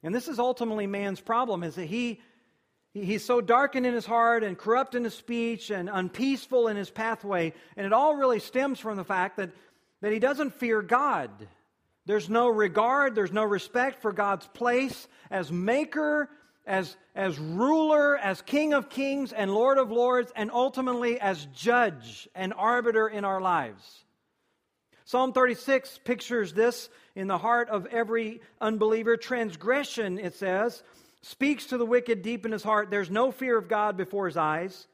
And 0.02 0.14
this 0.14 0.28
is 0.28 0.38
ultimately 0.38 0.86
man's 0.86 1.20
problem, 1.20 1.62
is 1.62 1.74
that 1.74 1.86
he 1.86 2.20
He's 2.94 3.24
so 3.24 3.40
darkened 3.40 3.86
in 3.86 3.94
his 3.94 4.06
heart 4.06 4.42
and 4.42 4.56
corrupt 4.56 4.94
in 4.94 5.04
his 5.04 5.14
speech 5.14 5.70
and 5.70 5.90
unpeaceful 5.92 6.68
in 6.68 6.76
his 6.76 6.90
pathway. 6.90 7.52
And 7.76 7.86
it 7.86 7.92
all 7.92 8.16
really 8.16 8.40
stems 8.40 8.80
from 8.80 8.96
the 8.96 9.04
fact 9.04 9.36
that, 9.36 9.50
that 10.00 10.12
he 10.12 10.18
doesn't 10.18 10.54
fear 10.54 10.82
God. 10.82 11.30
There's 12.06 12.30
no 12.30 12.48
regard, 12.48 13.14
there's 13.14 13.32
no 13.32 13.44
respect 13.44 14.00
for 14.00 14.12
God's 14.12 14.46
place 14.48 15.06
as 15.30 15.52
maker, 15.52 16.30
as, 16.66 16.96
as 17.14 17.38
ruler, 17.38 18.16
as 18.16 18.40
king 18.40 18.72
of 18.72 18.88
kings 18.88 19.32
and 19.32 19.52
lord 19.52 19.76
of 19.76 19.90
lords, 19.90 20.32
and 20.34 20.50
ultimately 20.50 21.20
as 21.20 21.46
judge 21.54 22.26
and 22.34 22.54
arbiter 22.56 23.08
in 23.08 23.26
our 23.26 23.40
lives. 23.40 24.04
Psalm 25.08 25.32
36 25.32 26.00
pictures 26.04 26.52
this 26.52 26.90
in 27.14 27.28
the 27.28 27.38
heart 27.38 27.70
of 27.70 27.86
every 27.86 28.42
unbeliever. 28.60 29.16
Transgression, 29.16 30.18
it 30.18 30.34
says, 30.34 30.82
speaks 31.22 31.64
to 31.64 31.78
the 31.78 31.86
wicked 31.86 32.20
deep 32.20 32.44
in 32.44 32.52
his 32.52 32.62
heart. 32.62 32.90
There's 32.90 33.08
no 33.08 33.32
fear 33.32 33.56
of 33.56 33.68
God 33.68 33.96
before 33.96 34.26
his 34.26 34.36
eyes 34.36 34.86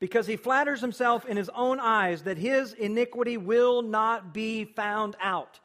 because 0.00 0.26
he 0.26 0.34
flatters 0.34 0.80
himself 0.80 1.24
in 1.24 1.36
his 1.36 1.48
own 1.50 1.78
eyes 1.78 2.24
that 2.24 2.36
his 2.36 2.72
iniquity 2.72 3.36
will 3.36 3.82
not 3.82 4.34
be 4.34 4.64
found 4.64 5.14
out. 5.20 5.60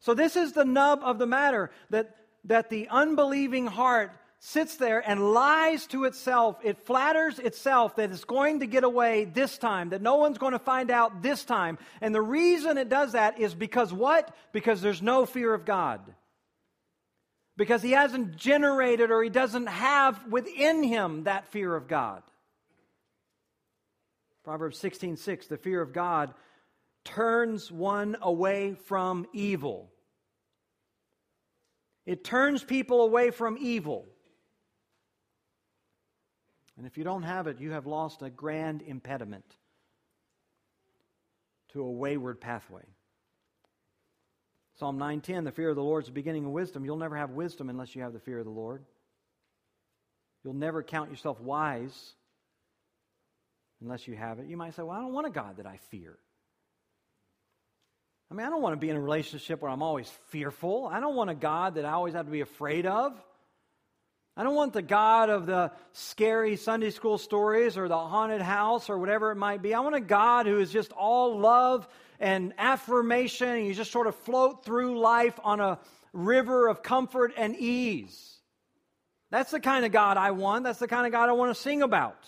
So, 0.00 0.12
this 0.12 0.34
is 0.34 0.54
the 0.54 0.64
nub 0.64 1.02
of 1.04 1.20
the 1.20 1.26
matter 1.26 1.70
that, 1.90 2.16
that 2.46 2.68
the 2.68 2.88
unbelieving 2.88 3.68
heart 3.68 4.10
sits 4.44 4.74
there 4.74 4.98
and 5.08 5.32
lies 5.32 5.86
to 5.86 6.02
itself. 6.02 6.58
It 6.64 6.76
flatters 6.84 7.38
itself 7.38 7.94
that 7.94 8.10
it's 8.10 8.24
going 8.24 8.58
to 8.58 8.66
get 8.66 8.82
away 8.82 9.24
this 9.24 9.56
time, 9.56 9.90
that 9.90 10.02
no 10.02 10.16
one's 10.16 10.36
going 10.36 10.52
to 10.52 10.58
find 10.58 10.90
out 10.90 11.22
this 11.22 11.44
time. 11.44 11.78
And 12.00 12.12
the 12.12 12.20
reason 12.20 12.76
it 12.76 12.88
does 12.88 13.12
that 13.12 13.38
is 13.38 13.54
because 13.54 13.92
what? 13.92 14.34
Because 14.50 14.82
there's 14.82 15.00
no 15.00 15.26
fear 15.26 15.54
of 15.54 15.64
God. 15.64 16.00
because 17.56 17.82
he 17.82 17.92
hasn't 17.92 18.36
generated 18.36 19.12
or 19.12 19.22
he 19.22 19.30
doesn't 19.30 19.66
have 19.66 20.26
within 20.26 20.82
him 20.82 21.24
that 21.24 21.46
fear 21.48 21.76
of 21.76 21.86
God. 21.86 22.22
Proverbs 24.42 24.78
16 24.78 25.18
6, 25.18 25.46
the 25.46 25.56
fear 25.56 25.80
of 25.80 25.92
God 25.92 26.34
turns 27.04 27.70
one 27.70 28.16
away 28.20 28.74
from 28.86 29.26
evil. 29.32 29.92
It 32.06 32.24
turns 32.24 32.64
people 32.64 33.02
away 33.02 33.30
from 33.30 33.56
evil. 33.60 34.06
And 36.76 36.86
if 36.86 36.96
you 36.96 37.04
don't 37.04 37.22
have 37.22 37.46
it, 37.46 37.60
you 37.60 37.72
have 37.72 37.86
lost 37.86 38.22
a 38.22 38.30
grand 38.30 38.82
impediment 38.82 39.44
to 41.72 41.82
a 41.82 41.90
wayward 41.90 42.40
pathway. 42.40 42.84
Psalm 44.76 44.98
9:10, 44.98 45.44
the 45.44 45.52
fear 45.52 45.68
of 45.68 45.76
the 45.76 45.82
Lord 45.82 46.04
is 46.04 46.08
the 46.08 46.14
beginning 46.14 46.44
of 46.46 46.50
wisdom. 46.50 46.84
You'll 46.84 46.96
never 46.96 47.16
have 47.16 47.30
wisdom 47.30 47.68
unless 47.68 47.94
you 47.94 48.02
have 48.02 48.12
the 48.12 48.20
fear 48.20 48.38
of 48.38 48.44
the 48.44 48.50
Lord. 48.50 48.84
You'll 50.42 50.54
never 50.54 50.82
count 50.82 51.10
yourself 51.10 51.40
wise 51.40 52.14
unless 53.80 54.08
you 54.08 54.16
have 54.16 54.38
it. 54.38 54.46
You 54.46 54.56
might 54.56 54.74
say, 54.74 54.82
"Well, 54.82 54.96
I 54.96 55.00
don't 55.00 55.12
want 55.12 55.26
a 55.26 55.30
God 55.30 55.58
that 55.58 55.66
I 55.66 55.76
fear." 55.76 56.18
I 58.30 58.34
mean, 58.34 58.46
I 58.46 58.50
don't 58.50 58.62
want 58.62 58.72
to 58.72 58.80
be 58.80 58.88
in 58.88 58.96
a 58.96 59.00
relationship 59.00 59.60
where 59.60 59.70
I'm 59.70 59.82
always 59.82 60.10
fearful. 60.30 60.86
I 60.86 61.00
don't 61.00 61.14
want 61.14 61.28
a 61.28 61.34
God 61.34 61.74
that 61.74 61.84
I 61.84 61.92
always 61.92 62.14
have 62.14 62.24
to 62.24 62.32
be 62.32 62.40
afraid 62.40 62.86
of. 62.86 63.12
I 64.36 64.44
don't 64.44 64.54
want 64.54 64.72
the 64.72 64.82
God 64.82 65.28
of 65.28 65.44
the 65.44 65.72
scary 65.92 66.56
Sunday 66.56 66.90
school 66.90 67.18
stories 67.18 67.76
or 67.76 67.88
the 67.88 67.98
haunted 67.98 68.40
house 68.40 68.88
or 68.88 68.98
whatever 68.98 69.30
it 69.30 69.36
might 69.36 69.60
be. 69.60 69.74
I 69.74 69.80
want 69.80 69.94
a 69.94 70.00
God 70.00 70.46
who 70.46 70.58
is 70.58 70.72
just 70.72 70.92
all 70.92 71.38
love 71.38 71.86
and 72.18 72.54
affirmation, 72.56 73.48
and 73.48 73.66
you 73.66 73.74
just 73.74 73.92
sort 73.92 74.06
of 74.06 74.14
float 74.14 74.64
through 74.64 74.98
life 74.98 75.38
on 75.44 75.60
a 75.60 75.78
river 76.12 76.68
of 76.68 76.82
comfort 76.82 77.32
and 77.36 77.56
ease. 77.56 78.36
That's 79.30 79.50
the 79.50 79.60
kind 79.60 79.84
of 79.84 79.92
God 79.92 80.16
I 80.16 80.30
want. 80.30 80.64
That's 80.64 80.78
the 80.78 80.88
kind 80.88 81.04
of 81.04 81.12
God 81.12 81.28
I 81.28 81.32
want 81.32 81.54
to 81.54 81.60
sing 81.60 81.82
about. 81.82 82.26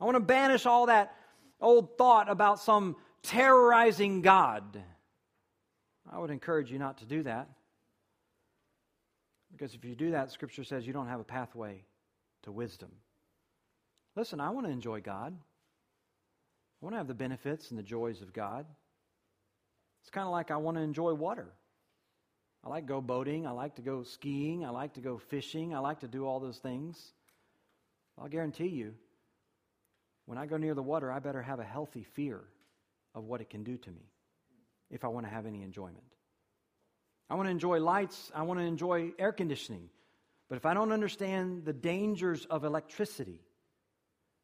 I 0.00 0.04
want 0.04 0.16
to 0.16 0.20
banish 0.20 0.66
all 0.66 0.86
that 0.86 1.14
old 1.60 1.96
thought 1.96 2.28
about 2.28 2.60
some 2.60 2.96
terrorizing 3.22 4.22
God. 4.22 4.82
I 6.10 6.18
would 6.18 6.30
encourage 6.30 6.72
you 6.72 6.78
not 6.78 6.98
to 6.98 7.06
do 7.06 7.22
that. 7.24 7.48
Because 9.56 9.74
if 9.74 9.84
you 9.84 9.94
do 9.94 10.10
that, 10.10 10.32
Scripture 10.32 10.64
says 10.64 10.84
you 10.84 10.92
don't 10.92 11.06
have 11.06 11.20
a 11.20 11.24
pathway 11.24 11.84
to 12.42 12.50
wisdom. 12.50 12.90
Listen, 14.16 14.40
I 14.40 14.50
want 14.50 14.66
to 14.66 14.72
enjoy 14.72 15.00
God. 15.00 15.32
I 15.32 16.84
want 16.84 16.94
to 16.94 16.98
have 16.98 17.06
the 17.06 17.14
benefits 17.14 17.70
and 17.70 17.78
the 17.78 17.84
joys 17.84 18.20
of 18.20 18.32
God. 18.32 18.66
It's 20.02 20.10
kind 20.10 20.26
of 20.26 20.32
like 20.32 20.50
I 20.50 20.56
want 20.56 20.76
to 20.76 20.82
enjoy 20.82 21.14
water. 21.14 21.46
I 22.64 22.68
like 22.68 22.84
to 22.84 22.88
go 22.88 23.00
boating. 23.00 23.46
I 23.46 23.52
like 23.52 23.76
to 23.76 23.82
go 23.82 24.02
skiing. 24.02 24.64
I 24.64 24.70
like 24.70 24.94
to 24.94 25.00
go 25.00 25.18
fishing. 25.18 25.72
I 25.72 25.78
like 25.78 26.00
to 26.00 26.08
do 26.08 26.26
all 26.26 26.40
those 26.40 26.58
things. 26.58 27.12
I'll 28.18 28.28
guarantee 28.28 28.68
you, 28.68 28.94
when 30.26 30.36
I 30.36 30.46
go 30.46 30.56
near 30.56 30.74
the 30.74 30.82
water, 30.82 31.12
I 31.12 31.20
better 31.20 31.42
have 31.42 31.60
a 31.60 31.64
healthy 31.64 32.04
fear 32.14 32.40
of 33.14 33.24
what 33.24 33.40
it 33.40 33.50
can 33.50 33.62
do 33.62 33.76
to 33.76 33.90
me 33.90 34.10
if 34.90 35.04
I 35.04 35.08
want 35.08 35.26
to 35.26 35.32
have 35.32 35.46
any 35.46 35.62
enjoyment. 35.62 36.02
I 37.34 37.36
want 37.36 37.48
to 37.48 37.50
enjoy 37.50 37.80
lights. 37.80 38.30
I 38.32 38.42
want 38.42 38.60
to 38.60 38.64
enjoy 38.64 39.10
air 39.18 39.32
conditioning. 39.32 39.88
But 40.48 40.54
if 40.54 40.64
I 40.64 40.72
don't 40.72 40.92
understand 40.92 41.64
the 41.64 41.72
dangers 41.72 42.46
of 42.46 42.62
electricity, 42.62 43.40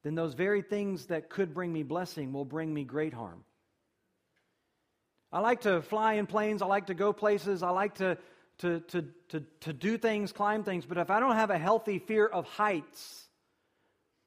then 0.03 0.17
those 0.17 0.35
very 0.35 0.61
things 0.61 1.07
that 1.07 1.31
could 1.31 1.55
bring 1.55 1.73
me 1.73 1.85
blessing 1.85 2.33
will 2.33 2.45
bring 2.45 2.75
me 2.75 2.83
great 2.83 3.15
harm. 3.15 3.45
I 5.31 5.39
like 5.39 5.61
to 5.61 5.83
fly 5.83 6.15
in 6.15 6.27
planes. 6.27 6.63
I 6.63 6.67
like 6.67 6.89
to 6.89 6.95
go 6.95 7.13
places. 7.13 7.63
I 7.63 7.71
like 7.71 7.95
to, 7.99 8.19
to, 8.59 8.81
to, 8.81 9.05
to, 9.29 9.45
to 9.61 9.73
do 9.73 9.97
things, 9.97 10.33
climb 10.33 10.65
things. 10.65 10.85
But 10.85 10.99
if 10.99 11.13
I 11.13 11.21
don't 11.21 11.37
have 11.37 11.51
a 11.51 11.59
healthy 11.59 12.01
fear 12.01 12.27
of 12.27 12.45
heights, 12.47 13.29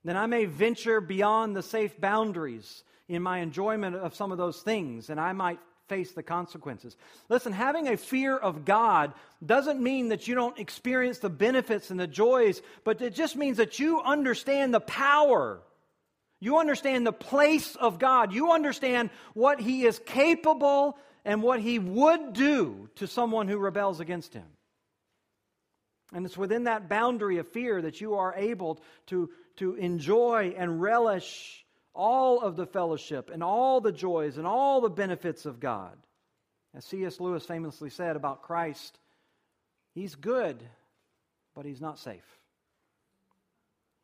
then 0.05 0.15
I 0.15 0.25
may 0.27 0.45
venture 0.45 1.01
beyond 1.01 1.53
the 1.53 1.63
safe 1.63 1.99
boundaries 1.99 2.85
in 3.09 3.23
my 3.23 3.39
enjoyment 3.39 3.97
of 3.97 4.15
some 4.15 4.31
of 4.31 4.37
those 4.37 4.61
things, 4.61 5.09
and 5.09 5.19
I 5.19 5.33
might 5.33 5.59
face 5.87 6.11
the 6.11 6.23
consequences. 6.23 6.95
Listen, 7.29 7.53
having 7.53 7.87
a 7.87 7.97
fear 7.97 8.37
of 8.37 8.65
God 8.65 9.13
doesn't 9.45 9.81
mean 9.81 10.09
that 10.09 10.27
you 10.27 10.35
don't 10.35 10.57
experience 10.59 11.19
the 11.19 11.29
benefits 11.29 11.91
and 11.91 11.99
the 11.99 12.07
joys, 12.07 12.61
but 12.83 13.01
it 13.01 13.13
just 13.13 13.35
means 13.35 13.57
that 13.57 13.79
you 13.79 14.01
understand 14.01 14.73
the 14.73 14.79
power. 14.79 15.61
You 16.39 16.57
understand 16.57 17.05
the 17.05 17.13
place 17.13 17.75
of 17.75 17.99
God. 17.99 18.33
You 18.33 18.51
understand 18.51 19.09
what 19.33 19.59
He 19.59 19.85
is 19.85 19.99
capable 20.05 20.97
and 21.25 21.41
what 21.41 21.59
He 21.59 21.79
would 21.79 22.33
do 22.33 22.89
to 22.95 23.07
someone 23.07 23.47
who 23.47 23.57
rebels 23.57 23.99
against 23.99 24.33
Him. 24.33 24.45
And 26.13 26.25
it's 26.25 26.37
within 26.37 26.65
that 26.65 26.89
boundary 26.89 27.37
of 27.39 27.47
fear 27.47 27.81
that 27.81 27.99
you 27.99 28.15
are 28.15 28.35
able 28.35 28.79
to, 29.07 29.29
to 29.57 29.75
enjoy 29.75 30.53
and 30.57 30.81
relish 30.81 31.62
all 31.93 32.41
of 32.41 32.55
the 32.55 32.65
fellowship 32.65 33.29
and 33.31 33.43
all 33.43 33.81
the 33.81 33.91
joys 33.91 34.37
and 34.37 34.47
all 34.47 34.81
the 34.81 34.89
benefits 34.89 35.45
of 35.45 35.59
God. 35.59 35.97
As 36.75 36.85
C.S. 36.85 37.19
Lewis 37.19 37.45
famously 37.45 37.89
said 37.89 38.15
about 38.15 38.41
Christ, 38.41 38.97
He's 39.93 40.15
good, 40.15 40.63
but 41.55 41.65
He's 41.65 41.81
not 41.81 41.99
safe. 41.99 42.25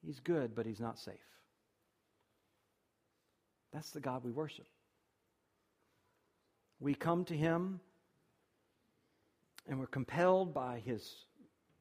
He's 0.06 0.20
good, 0.20 0.54
but 0.56 0.68
He's 0.68 0.80
not 0.80 1.00
safe. 1.00 1.16
That's 3.74 3.90
the 3.90 4.00
God 4.00 4.24
we 4.24 4.32
worship. 4.32 4.68
We 6.80 6.94
come 6.94 7.26
to 7.26 7.36
Him 7.36 7.80
and 9.68 9.80
we're 9.80 9.88
compelled 9.88 10.54
by 10.54 10.82
His 10.86 11.26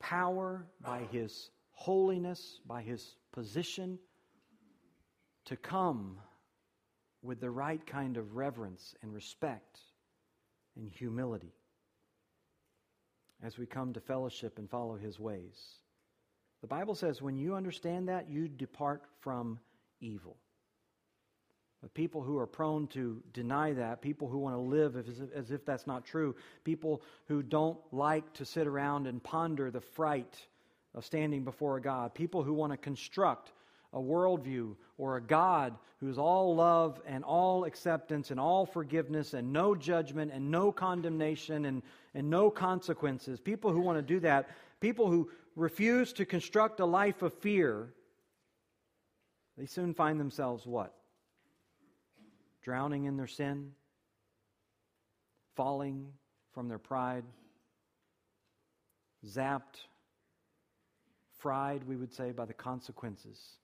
power, 0.01 0.67
by 0.81 1.01
His 1.13 1.51
holiness, 1.73 2.61
by 2.67 2.83
His 2.83 3.15
position 3.33 3.99
to 5.49 5.57
come 5.57 6.19
with 7.23 7.41
the 7.41 7.51
right 7.51 7.85
kind 7.87 8.17
of 8.17 8.37
reverence 8.37 8.95
and 9.03 9.15
respect 9.15 9.81
and 10.77 10.91
humility 10.91 11.55
as 13.43 13.57
we 13.57 13.67
come 13.67 13.93
to 13.95 14.01
fellowship 14.01 14.59
and 14.59 14.69
follow 14.69 14.97
his 14.97 15.19
ways. 15.19 15.59
The 16.61 16.67
Bible 16.67 16.95
says 16.95 17.23
when 17.23 17.39
you 17.39 17.55
understand 17.55 18.09
that, 18.09 18.29
you 18.29 18.49
depart 18.49 19.05
from 19.21 19.59
evil. 20.01 20.37
But 21.81 21.95
people 21.95 22.23
who 22.23 22.39
are 22.39 22.47
prone 22.47 22.89
to 22.89 23.23
deny 23.33 23.73
that, 23.73 24.03
people 24.03 24.29
who 24.29 24.39
want 24.39 24.57
to 24.57 24.61
live 24.61 24.97
as 24.97 25.09
if, 25.09 25.33
as 25.33 25.51
if 25.51 25.65
that's 25.65 25.87
not 25.87 26.05
true, 26.05 26.35
people 26.65 27.03
who 27.27 27.43
don't 27.43 27.79
like 27.93 28.33
to 28.35 28.45
sit 28.45 28.67
around 28.67 29.07
and 29.07 29.23
ponder 29.23 29.71
the 29.71 29.81
fright 29.81 30.37
of 30.95 31.05
standing 31.05 31.45
before 31.45 31.77
a 31.77 31.81
God, 31.81 32.15
people 32.15 32.43
who 32.43 32.53
want 32.53 32.73
to 32.73 32.77
construct 32.77 33.53
a 33.93 33.99
worldview 33.99 34.77
or 34.97 35.17
a 35.17 35.21
God 35.21 35.75
who's 36.01 36.19
all 36.19 36.55
love 36.55 37.01
and 37.07 37.25
all 37.25 37.65
acceptance 37.65 38.31
and 38.31 38.39
all 38.39 38.67
forgiveness 38.67 39.35
and 39.35 39.53
no 39.53 39.75
judgment 39.75 40.31
and 40.33 40.51
no 40.51 40.71
condemnation 40.71 41.65
and, 41.65 41.83
and 42.15 42.31
no 42.31 42.51
consequences. 42.51 43.41
People 43.41 43.73
who 43.73 43.81
want 43.81 43.99
to 43.99 44.03
do 44.03 44.21
that, 44.21 44.49
people 44.81 45.11
who 45.11 45.31
refuse 45.57 46.13
to 46.15 46.25
construct 46.25 46.81
a 46.81 46.85
life 46.85 47.23
of 47.23 47.33
fear, 47.35 47.93
they 49.57 49.67
soon 49.67 49.95
find 49.95 50.21
themselves 50.21 50.67
what? 50.67 50.95
Drowning 52.63 53.05
in 53.05 53.17
their 53.17 53.27
sin, 53.27 53.73
falling 55.57 56.13
from 56.53 56.69
their 56.69 56.79
pride, 56.79 57.25
zapped, 59.27 59.87
fried, 61.39 61.83
we 61.85 61.97
would 61.97 62.13
say, 62.13 62.31
by 62.31 62.45
the 62.45 62.55
consequences 62.55 63.59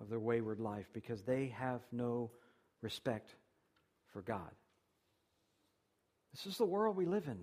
of 0.00 0.08
their 0.08 0.18
wayward 0.18 0.60
life 0.60 0.86
because 0.92 1.22
they 1.22 1.54
have 1.56 1.80
no 1.92 2.30
respect 2.82 3.34
for 4.12 4.22
God. 4.22 4.50
This 6.32 6.46
is 6.46 6.58
the 6.58 6.64
world 6.64 6.96
we 6.96 7.06
live 7.06 7.26
in. 7.28 7.38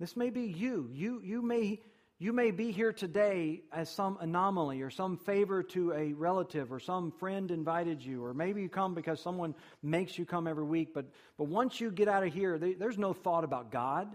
This 0.00 0.16
may 0.16 0.30
be 0.30 0.42
you. 0.42 0.90
You, 0.92 1.20
you, 1.24 1.42
may, 1.42 1.80
you 2.18 2.32
may 2.32 2.50
be 2.50 2.70
here 2.70 2.92
today 2.92 3.62
as 3.72 3.88
some 3.88 4.18
anomaly 4.20 4.82
or 4.82 4.90
some 4.90 5.16
favor 5.18 5.62
to 5.64 5.92
a 5.92 6.12
relative 6.12 6.72
or 6.72 6.78
some 6.78 7.12
friend 7.12 7.50
invited 7.50 8.04
you, 8.04 8.24
or 8.24 8.34
maybe 8.34 8.62
you 8.62 8.68
come 8.68 8.94
because 8.94 9.20
someone 9.20 9.54
makes 9.82 10.18
you 10.18 10.24
come 10.24 10.46
every 10.46 10.64
week. 10.64 10.94
But, 10.94 11.06
but 11.36 11.44
once 11.44 11.80
you 11.80 11.90
get 11.90 12.08
out 12.08 12.24
of 12.24 12.32
here, 12.32 12.58
there's 12.58 12.98
no 12.98 13.12
thought 13.12 13.44
about 13.44 13.70
God, 13.72 14.08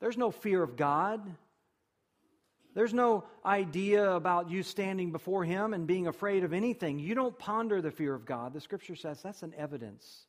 there's 0.00 0.18
no 0.18 0.30
fear 0.30 0.62
of 0.62 0.76
God. 0.76 1.20
There's 2.78 2.94
no 2.94 3.24
idea 3.44 4.08
about 4.08 4.48
you 4.48 4.62
standing 4.62 5.10
before 5.10 5.42
Him 5.42 5.74
and 5.74 5.84
being 5.84 6.06
afraid 6.06 6.44
of 6.44 6.52
anything. 6.52 7.00
You 7.00 7.16
don't 7.16 7.36
ponder 7.36 7.82
the 7.82 7.90
fear 7.90 8.14
of 8.14 8.24
God. 8.24 8.52
The 8.52 8.60
Scripture 8.60 8.94
says 8.94 9.20
that's 9.20 9.42
an 9.42 9.52
evidence, 9.58 10.26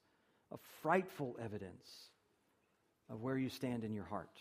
a 0.51 0.57
frightful 0.81 1.37
evidence 1.39 1.87
of 3.07 3.21
where 3.21 3.37
you 3.37 3.49
stand 3.49 3.83
in 3.83 3.93
your 3.93 4.05
heart. 4.05 4.35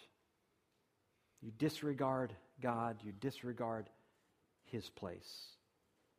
You 1.42 1.52
disregard 1.58 2.32
God, 2.62 2.96
you 3.04 3.12
disregard 3.12 3.90
His 4.64 4.88
place. 4.88 5.48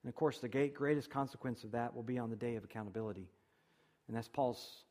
And 0.03 0.09
of 0.09 0.15
course, 0.15 0.37
the 0.37 0.47
greatest 0.47 1.09
consequence 1.09 1.63
of 1.63 1.71
that 1.71 1.95
will 1.95 2.03
be 2.03 2.19
on 2.19 2.29
the 2.29 2.35
day 2.35 2.55
of 2.55 2.63
accountability. 2.63 3.31
And 4.07 4.15
that's 4.15 4.27
Paul's 4.27 4.83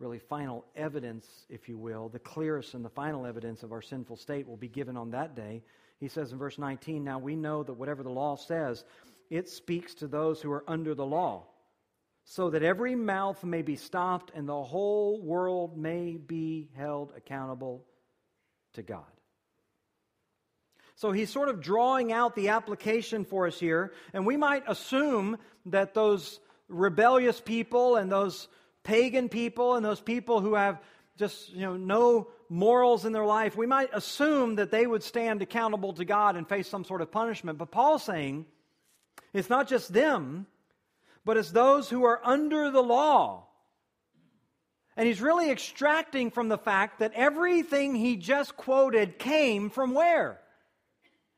really 0.00 0.18
final 0.18 0.64
evidence, 0.74 1.26
if 1.48 1.68
you 1.68 1.76
will, 1.76 2.08
the 2.08 2.18
clearest 2.18 2.74
and 2.74 2.84
the 2.84 2.90
final 2.90 3.26
evidence 3.26 3.62
of 3.62 3.72
our 3.72 3.82
sinful 3.82 4.16
state 4.16 4.48
will 4.48 4.56
be 4.56 4.68
given 4.68 4.96
on 4.96 5.10
that 5.10 5.36
day. 5.36 5.62
He 5.98 6.08
says 6.08 6.32
in 6.32 6.38
verse 6.38 6.58
19, 6.58 7.04
Now 7.04 7.18
we 7.18 7.36
know 7.36 7.62
that 7.62 7.74
whatever 7.74 8.02
the 8.02 8.10
law 8.10 8.36
says, 8.36 8.84
it 9.28 9.48
speaks 9.48 9.94
to 9.96 10.08
those 10.08 10.40
who 10.40 10.50
are 10.50 10.64
under 10.66 10.94
the 10.94 11.04
law, 11.04 11.44
so 12.24 12.50
that 12.50 12.62
every 12.62 12.94
mouth 12.94 13.44
may 13.44 13.62
be 13.62 13.76
stopped 13.76 14.32
and 14.34 14.48
the 14.48 14.62
whole 14.62 15.20
world 15.20 15.76
may 15.76 16.16
be 16.16 16.70
held 16.76 17.12
accountable 17.16 17.84
to 18.72 18.82
God. 18.82 19.04
So 20.96 21.12
he's 21.12 21.30
sort 21.30 21.48
of 21.48 21.60
drawing 21.60 22.12
out 22.12 22.34
the 22.34 22.48
application 22.48 23.24
for 23.24 23.46
us 23.46 23.58
here, 23.58 23.92
and 24.12 24.26
we 24.26 24.36
might 24.36 24.64
assume 24.66 25.38
that 25.66 25.94
those 25.94 26.40
rebellious 26.68 27.40
people 27.40 27.96
and 27.96 28.10
those 28.10 28.48
pagan 28.82 29.28
people 29.28 29.74
and 29.74 29.84
those 29.84 30.00
people 30.00 30.40
who 30.40 30.54
have 30.54 30.80
just 31.16 31.50
you 31.50 31.60
know 31.60 31.76
no 31.76 32.28
morals 32.48 33.04
in 33.04 33.12
their 33.12 33.26
life 33.26 33.56
we 33.56 33.66
might 33.66 33.90
assume 33.92 34.56
that 34.56 34.70
they 34.70 34.86
would 34.86 35.02
stand 35.02 35.42
accountable 35.42 35.92
to 35.92 36.04
god 36.04 36.36
and 36.36 36.48
face 36.48 36.68
some 36.68 36.84
sort 36.84 37.00
of 37.00 37.10
punishment. 37.10 37.58
But 37.58 37.70
paul's 37.70 38.02
saying 38.02 38.46
it's 39.32 39.50
not 39.50 39.68
just 39.68 39.92
them 39.92 40.46
but 41.24 41.36
it's 41.36 41.50
those 41.50 41.88
who 41.88 42.04
are 42.04 42.20
under 42.24 42.70
the 42.70 42.82
law. 42.82 43.46
And 44.96 45.06
he's 45.06 45.20
really 45.20 45.50
extracting 45.50 46.30
from 46.30 46.48
the 46.48 46.58
fact 46.58 46.98
that 46.98 47.12
everything 47.14 47.94
he 47.94 48.16
just 48.16 48.56
quoted 48.56 49.18
came 49.18 49.70
from 49.70 49.94
where? 49.94 50.40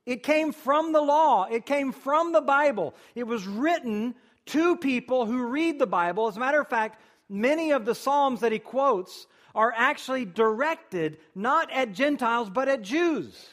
It 0.04 0.22
came 0.22 0.52
from 0.52 0.92
the 0.92 1.00
law. 1.00 1.44
It 1.44 1.66
came 1.66 1.92
from 1.92 2.32
the 2.32 2.40
bible. 2.40 2.94
It 3.14 3.24
was 3.24 3.46
written 3.46 4.14
to 4.46 4.76
people 4.76 5.26
who 5.26 5.46
read 5.46 5.78
the 5.78 5.86
bible. 5.86 6.26
As 6.26 6.36
a 6.36 6.40
matter 6.40 6.60
of 6.60 6.68
fact 6.68 7.00
many 7.32 7.72
of 7.72 7.84
the 7.84 7.94
Psalms 7.94 8.40
that 8.40 8.52
he 8.52 8.58
quotes 8.58 9.26
are 9.54 9.72
actually 9.76 10.24
directed 10.24 11.18
not 11.34 11.70
at 11.72 11.92
Gentiles, 11.92 12.50
but 12.50 12.68
at 12.68 12.82
Jews. 12.82 13.48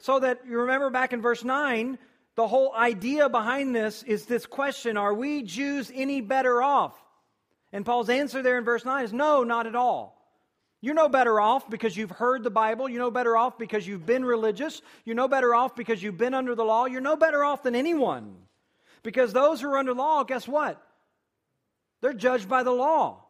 So 0.00 0.20
that 0.20 0.40
you 0.46 0.60
remember 0.60 0.90
back 0.90 1.12
in 1.12 1.22
verse 1.22 1.42
9, 1.42 1.98
the 2.36 2.46
whole 2.46 2.74
idea 2.74 3.28
behind 3.28 3.74
this 3.74 4.02
is 4.02 4.26
this 4.26 4.46
question 4.46 4.96
Are 4.96 5.14
we 5.14 5.42
Jews 5.42 5.90
any 5.94 6.20
better 6.20 6.62
off? 6.62 6.94
And 7.72 7.84
Paul's 7.84 8.08
answer 8.08 8.42
there 8.42 8.58
in 8.58 8.64
verse 8.64 8.84
9 8.84 9.04
is 9.04 9.12
no, 9.12 9.42
not 9.42 9.66
at 9.66 9.74
all. 9.74 10.16
You're 10.80 10.94
no 10.94 11.08
better 11.08 11.40
off 11.40 11.68
because 11.68 11.96
you've 11.96 12.10
heard 12.10 12.44
the 12.44 12.50
Bible. 12.50 12.88
You're 12.88 13.00
no 13.00 13.10
better 13.10 13.36
off 13.36 13.58
because 13.58 13.86
you've 13.86 14.06
been 14.06 14.24
religious. 14.24 14.82
You're 15.04 15.16
no 15.16 15.26
better 15.26 15.54
off 15.54 15.74
because 15.74 16.02
you've 16.02 16.18
been 16.18 16.34
under 16.34 16.54
the 16.54 16.64
law. 16.64 16.84
You're 16.84 17.00
no 17.00 17.16
better 17.16 17.42
off 17.42 17.62
than 17.62 17.74
anyone. 17.74 18.36
Because 19.02 19.32
those 19.32 19.60
who 19.60 19.68
are 19.68 19.78
under 19.78 19.94
law, 19.94 20.22
guess 20.22 20.46
what? 20.46 20.80
They're 22.06 22.12
judged 22.12 22.48
by 22.48 22.62
the 22.62 22.70
law. 22.70 23.24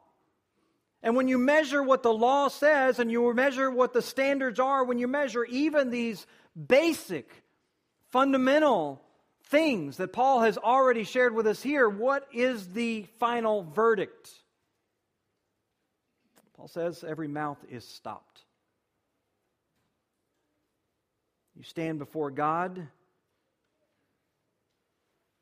And 1.02 1.16
when 1.16 1.28
you 1.28 1.38
measure 1.38 1.82
what 1.82 2.02
the 2.02 2.12
law 2.12 2.48
says 2.48 2.98
and 2.98 3.10
you 3.10 3.32
measure 3.32 3.70
what 3.70 3.94
the 3.94 4.02
standards 4.02 4.60
are, 4.60 4.84
when 4.84 4.98
you 4.98 5.08
measure 5.08 5.46
even 5.46 5.88
these 5.88 6.26
basic, 6.54 7.42
fundamental 8.10 9.00
things 9.44 9.96
that 9.96 10.12
Paul 10.12 10.42
has 10.42 10.58
already 10.58 11.04
shared 11.04 11.34
with 11.34 11.46
us 11.46 11.62
here, 11.62 11.88
what 11.88 12.28
is 12.34 12.68
the 12.68 13.06
final 13.18 13.62
verdict? 13.62 14.30
Paul 16.58 16.68
says 16.68 17.02
every 17.02 17.28
mouth 17.28 17.64
is 17.70 17.88
stopped. 17.88 18.42
You 21.56 21.62
stand 21.62 21.98
before 21.98 22.30
God, 22.30 22.88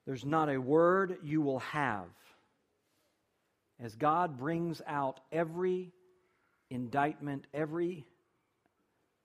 there's 0.06 0.24
not 0.24 0.48
a 0.48 0.60
word 0.60 1.18
you 1.24 1.42
will 1.42 1.58
have 1.58 2.06
as 3.84 3.94
God 3.94 4.38
brings 4.38 4.80
out 4.86 5.20
every 5.30 5.92
indictment, 6.70 7.46
every 7.52 8.06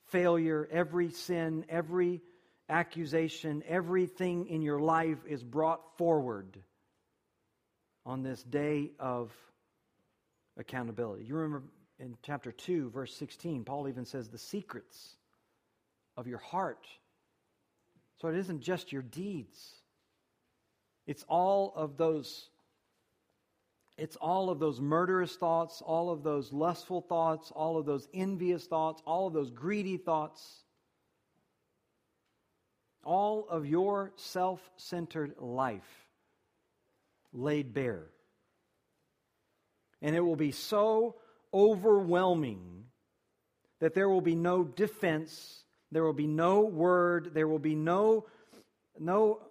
failure, 0.08 0.68
every 0.70 1.12
sin, 1.12 1.66
every 1.70 2.22
accusation, 2.68 3.64
everything 3.66 4.48
in 4.48 4.62
your 4.62 4.82
life 4.82 5.20
is 5.26 5.42
brought 5.42 5.98
forward 5.98 6.60
on 8.06 8.22
this 8.22 8.44
day 8.44 8.92
of 9.00 9.32
accountability. 10.58 11.24
You 11.24 11.36
remember 11.36 11.64
in 11.98 12.18
chapter 12.22 12.52
2, 12.52 12.90
verse 12.90 13.16
16, 13.16 13.64
Paul 13.64 13.88
even 13.88 14.04
says 14.04 14.28
the 14.28 14.38
secrets 14.38 15.16
of 16.18 16.28
your 16.28 16.40
heart. 16.40 16.86
So 18.20 18.28
it 18.28 18.36
isn't 18.36 18.60
just 18.60 18.92
your 18.92 19.04
deeds, 19.04 19.74
it's 21.08 21.24
all 21.30 21.72
of 21.78 21.96
those 21.96 22.49
it's 24.00 24.16
all 24.16 24.50
of 24.50 24.60
those 24.60 24.80
murderous 24.80 25.36
thoughts, 25.36 25.82
all 25.86 26.10
of 26.10 26.24
those 26.24 26.54
lustful 26.54 27.02
thoughts, 27.02 27.52
all 27.52 27.78
of 27.78 27.86
those 27.86 28.08
envious 28.14 28.66
thoughts, 28.66 29.02
all 29.06 29.28
of 29.28 29.34
those 29.34 29.52
greedy 29.52 29.98
thoughts. 29.98 30.64
All 33.04 33.48
of 33.50 33.66
your 33.66 34.12
self 34.16 34.62
centered 34.78 35.36
life 35.38 36.08
laid 37.34 37.74
bare. 37.74 38.08
And 40.02 40.16
it 40.16 40.22
will 40.22 40.36
be 40.36 40.52
so 40.52 41.16
overwhelming 41.54 42.86
that 43.80 43.94
there 43.94 44.10
will 44.10 44.22
be 44.22 44.36
no 44.36 44.64
defense, 44.64 45.64
there 45.92 46.04
will 46.04 46.14
be 46.14 46.28
no 46.28 46.62
word, 46.62 47.32
there 47.34 47.48
will 47.48 47.60
be 47.60 47.76
no, 47.76 48.26
no 48.98 49.42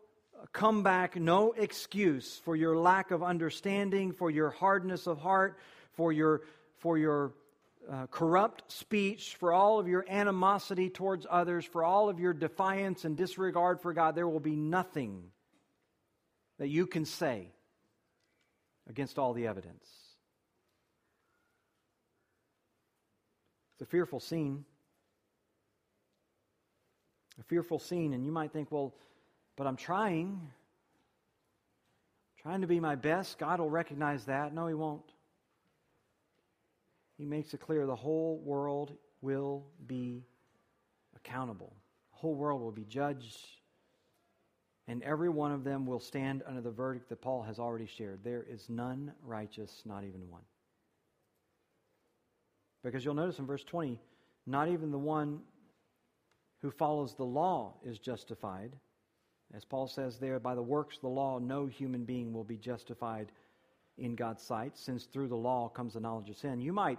comeback, 0.53 1.17
no 1.17 1.53
excuse 1.53 2.41
for 2.45 2.57
your 2.57 2.77
lack 2.77 3.11
of 3.11 3.23
understanding, 3.23 4.13
for 4.13 4.31
your 4.31 4.51
hardness 4.51 5.07
of 5.07 5.19
heart, 5.19 5.59
for 5.93 6.13
your, 6.13 6.43
for 6.79 6.99
your 6.99 7.33
uh, 7.91 8.07
corrupt 8.07 8.71
speech, 8.71 9.37
for 9.37 9.53
all 9.53 9.79
of 9.79 9.89
your 9.89 10.05
animosity 10.09 10.91
towards 10.91 11.27
others, 11.29 11.65
for 11.65 11.85
all 11.85 12.09
of 12.09 12.21
your 12.21 12.33
defiance 12.33 13.05
and 13.05 13.17
disregard 13.17 13.81
for 13.81 13.93
God. 13.93 14.15
There 14.15 14.29
will 14.29 14.41
be 14.41 14.57
nothing 14.57 15.25
that 16.59 16.69
you 16.69 16.87
can 16.87 17.05
say 17.05 17.49
against 18.89 19.19
all 19.19 19.33
the 19.33 19.47
evidence. 19.47 19.87
It's 23.75 23.83
a 23.83 23.91
fearful 23.91 24.21
scene. 24.21 24.65
A 27.41 27.45
fearful 27.45 27.79
scene, 27.79 28.13
and 28.13 28.27
you 28.27 28.33
might 28.33 28.53
think, 28.53 28.73
well, 28.73 28.93
but 29.59 29.67
I'm 29.67 29.77
trying. 29.77 30.41
Trying 32.41 32.61
to 32.61 32.69
be 32.69 32.79
my 32.79 32.95
best. 32.95 33.39
God 33.39 33.59
will 33.59 33.69
recognize 33.69 34.25
that. 34.27 34.55
No, 34.55 34.69
He 34.69 34.75
won't. 34.75 35.03
He 37.19 37.25
makes 37.25 37.53
it 37.53 37.61
clear 37.61 37.85
the 37.85 37.97
whole 37.97 38.41
world 38.45 38.93
will 39.21 39.65
be 39.89 40.23
accountable. 41.17 41.75
The 42.13 42.19
whole 42.19 42.37
world 42.37 42.63
will 42.63 42.71
be 42.71 42.85
judged. 42.85 43.37
And 44.87 45.03
every 45.03 45.29
one 45.29 45.51
of 45.51 45.65
them 45.65 45.85
will 45.85 45.99
stand 45.99 46.45
under 46.47 46.61
the 46.61 46.71
verdict 46.71 47.09
that 47.09 47.21
Paul 47.21 47.43
has 47.43 47.59
already 47.59 47.87
shared. 47.87 48.21
There 48.23 48.47
is 48.49 48.71
none 48.71 49.13
righteous, 49.25 49.83
not 49.85 50.05
even 50.05 50.31
one. 50.31 50.45
Because 52.85 53.05
you'll 53.05 53.15
notice 53.15 53.41
in 53.41 53.47
verse 53.47 53.65
20, 53.65 53.99
not 54.47 54.69
even 54.69 54.93
the 54.93 54.99
one 54.99 55.41
who 56.63 56.71
follows 56.71 57.17
the 57.17 57.25
law 57.25 57.75
is 57.85 57.99
justified, 57.99 58.71
as 59.55 59.65
Paul 59.65 59.89
says 59.89 60.19
there, 60.19 60.39
by 60.39 60.55
the 60.55 60.63
works 60.63 60.97
of 60.97 61.03
the 61.03 61.09
law, 61.09 61.39
no 61.39 61.67
human 61.67 62.05
being 62.05 62.33
will 62.33 62.45
be 62.45 62.59
justified 62.59 63.33
in 63.97 64.15
God's 64.15 64.43
sight, 64.43 64.77
since 64.77 65.05
through 65.05 65.29
the 65.29 65.37
law 65.37 65.69
comes 65.69 65.95
the 65.95 66.01
knowledge 66.01 66.31
of 66.31 66.37
sin. 66.37 66.61
You 66.61 66.73
might 66.73 66.99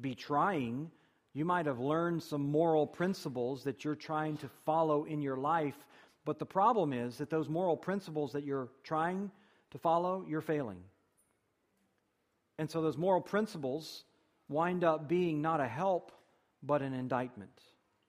be 0.00 0.14
trying, 0.14 0.90
you 1.34 1.44
might 1.44 1.66
have 1.66 1.80
learned 1.80 2.22
some 2.22 2.50
moral 2.50 2.86
principles 2.86 3.64
that 3.64 3.84
you're 3.84 3.96
trying 3.96 4.36
to 4.38 4.48
follow 4.64 5.04
in 5.04 5.20
your 5.20 5.36
life, 5.36 5.76
but 6.24 6.38
the 6.38 6.46
problem 6.46 6.92
is 6.92 7.18
that 7.18 7.30
those 7.30 7.48
moral 7.48 7.76
principles 7.76 8.32
that 8.32 8.44
you're 8.44 8.68
trying 8.84 9.30
to 9.70 9.78
follow, 9.78 10.24
you're 10.26 10.40
failing. 10.40 10.82
And 12.58 12.70
so 12.70 12.80
those 12.80 12.96
moral 12.96 13.20
principles 13.20 14.04
wind 14.48 14.84
up 14.84 15.08
being 15.08 15.42
not 15.42 15.60
a 15.60 15.68
help, 15.68 16.12
but 16.62 16.82
an 16.82 16.94
indictment. 16.94 17.60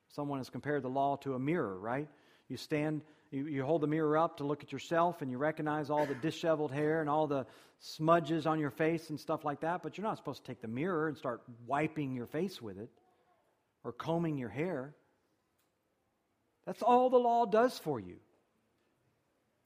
Someone 0.09 0.39
has 0.39 0.49
compared 0.49 0.83
the 0.83 0.89
law 0.89 1.17
to 1.17 1.35
a 1.35 1.39
mirror, 1.39 1.77
right? 1.77 2.07
You 2.47 2.57
stand 2.57 3.01
you, 3.31 3.45
you 3.45 3.63
hold 3.63 3.81
the 3.81 3.87
mirror 3.87 4.17
up 4.17 4.37
to 4.37 4.43
look 4.43 4.63
at 4.63 4.71
yourself 4.71 5.21
and 5.21 5.29
you 5.29 5.37
recognize 5.37 5.89
all 5.89 6.05
the 6.05 6.15
disheveled 6.15 6.71
hair 6.71 7.01
and 7.01 7.09
all 7.09 7.27
the 7.27 7.45
smudges 7.79 8.47
on 8.47 8.59
your 8.59 8.71
face 8.71 9.09
and 9.09 9.19
stuff 9.19 9.45
like 9.45 9.61
that, 9.61 9.83
but 9.83 9.97
you're 9.97 10.07
not 10.07 10.17
supposed 10.17 10.43
to 10.43 10.47
take 10.47 10.61
the 10.61 10.67
mirror 10.67 11.07
and 11.07 11.17
start 11.17 11.41
wiping 11.67 12.15
your 12.15 12.25
face 12.25 12.61
with 12.61 12.77
it 12.77 12.89
or 13.83 13.91
combing 13.91 14.37
your 14.37 14.49
hair. 14.49 14.95
That's 16.65 16.81
all 16.81 17.09
the 17.09 17.17
law 17.17 17.45
does 17.45 17.77
for 17.77 17.99
you. 17.99 18.17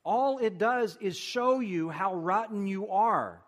All 0.06 0.38
it 0.40 0.58
does 0.58 0.98
is 1.00 1.16
show 1.16 1.60
you 1.62 1.90
how 1.90 2.14
rotten 2.16 2.68
you 2.68 2.90
are. 2.90 3.42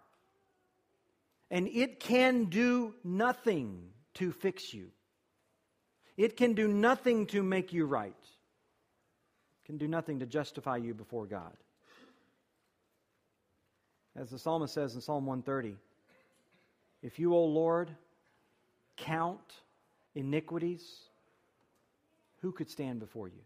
And 1.52 1.68
it 1.68 2.00
can 2.00 2.46
do 2.46 2.96
nothing 3.04 3.90
to 4.16 4.32
fix 4.32 4.74
you. 4.74 4.88
It 6.18 6.38
can 6.38 6.54
do 6.54 6.68
nothing 6.68 7.28
to 7.28 7.44
make 7.44 7.74
you 7.74 7.86
right 7.86 8.16
can 9.66 9.78
do 9.78 9.88
nothing 9.88 10.20
to 10.20 10.26
justify 10.26 10.78
you 10.78 10.94
before 10.94 11.26
God. 11.26 11.54
As 14.16 14.30
the 14.30 14.40
psalmist 14.40 14.74
says 14.74 14.96
in 14.96 15.02
Psalm 15.02 15.26
130, 15.26 15.76
If 17.02 17.20
you, 17.20 17.34
O 17.36 17.44
Lord, 17.44 17.90
count 18.96 19.54
iniquities, 20.14 20.86
who 22.42 22.52
could 22.52 22.70
stand 22.70 23.00
before 23.00 23.28
you? 23.28 23.42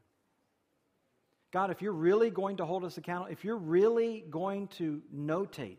God, 1.51 1.71
if 1.71 1.81
you're 1.81 1.93
really 1.93 2.29
going 2.29 2.57
to 2.57 2.65
hold 2.65 2.83
us 2.83 2.97
accountable, 2.97 3.31
if 3.31 3.43
you're 3.43 3.57
really 3.57 4.23
going 4.29 4.67
to 4.77 5.01
notate 5.15 5.77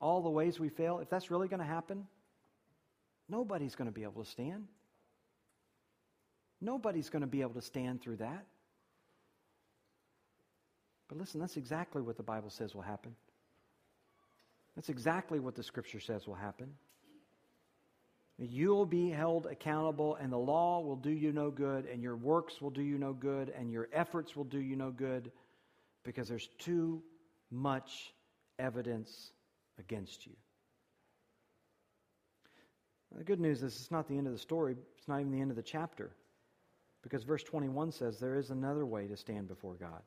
all 0.00 0.22
the 0.22 0.30
ways 0.30 0.58
we 0.58 0.70
fail, 0.70 1.00
if 1.00 1.10
that's 1.10 1.30
really 1.30 1.48
going 1.48 1.60
to 1.60 1.66
happen, 1.66 2.06
nobody's 3.28 3.74
going 3.74 3.86
to 3.88 3.92
be 3.92 4.04
able 4.04 4.24
to 4.24 4.30
stand. 4.30 4.66
Nobody's 6.62 7.10
going 7.10 7.20
to 7.20 7.26
be 7.26 7.42
able 7.42 7.54
to 7.54 7.62
stand 7.62 8.00
through 8.00 8.16
that. 8.16 8.46
But 11.10 11.18
listen, 11.18 11.40
that's 11.40 11.56
exactly 11.56 12.00
what 12.00 12.16
the 12.16 12.22
Bible 12.22 12.50
says 12.50 12.72
will 12.72 12.82
happen. 12.82 13.16
That's 14.76 14.88
exactly 14.88 15.40
what 15.40 15.56
the 15.56 15.62
Scripture 15.64 15.98
says 15.98 16.28
will 16.28 16.36
happen. 16.36 16.72
You'll 18.38 18.86
be 18.86 19.10
held 19.10 19.46
accountable, 19.46 20.14
and 20.14 20.32
the 20.32 20.38
law 20.38 20.80
will 20.80 20.96
do 20.96 21.10
you 21.10 21.32
no 21.32 21.50
good, 21.50 21.84
and 21.86 22.00
your 22.00 22.16
works 22.16 22.62
will 22.62 22.70
do 22.70 22.80
you 22.80 22.96
no 22.96 23.12
good, 23.12 23.52
and 23.58 23.72
your 23.72 23.88
efforts 23.92 24.36
will 24.36 24.44
do 24.44 24.60
you 24.60 24.76
no 24.76 24.92
good 24.92 25.32
because 26.04 26.28
there's 26.28 26.48
too 26.60 27.02
much 27.50 28.14
evidence 28.60 29.32
against 29.80 30.26
you. 30.26 30.32
The 33.18 33.24
good 33.24 33.40
news 33.40 33.64
is 33.64 33.74
it's 33.74 33.90
not 33.90 34.06
the 34.06 34.16
end 34.16 34.28
of 34.28 34.32
the 34.32 34.38
story, 34.38 34.76
it's 34.96 35.08
not 35.08 35.18
even 35.18 35.32
the 35.32 35.40
end 35.40 35.50
of 35.50 35.56
the 35.56 35.62
chapter. 35.62 36.12
Because 37.02 37.24
verse 37.24 37.42
21 37.42 37.90
says 37.90 38.20
there 38.20 38.36
is 38.36 38.50
another 38.50 38.86
way 38.86 39.08
to 39.08 39.16
stand 39.16 39.48
before 39.48 39.74
God. 39.74 40.02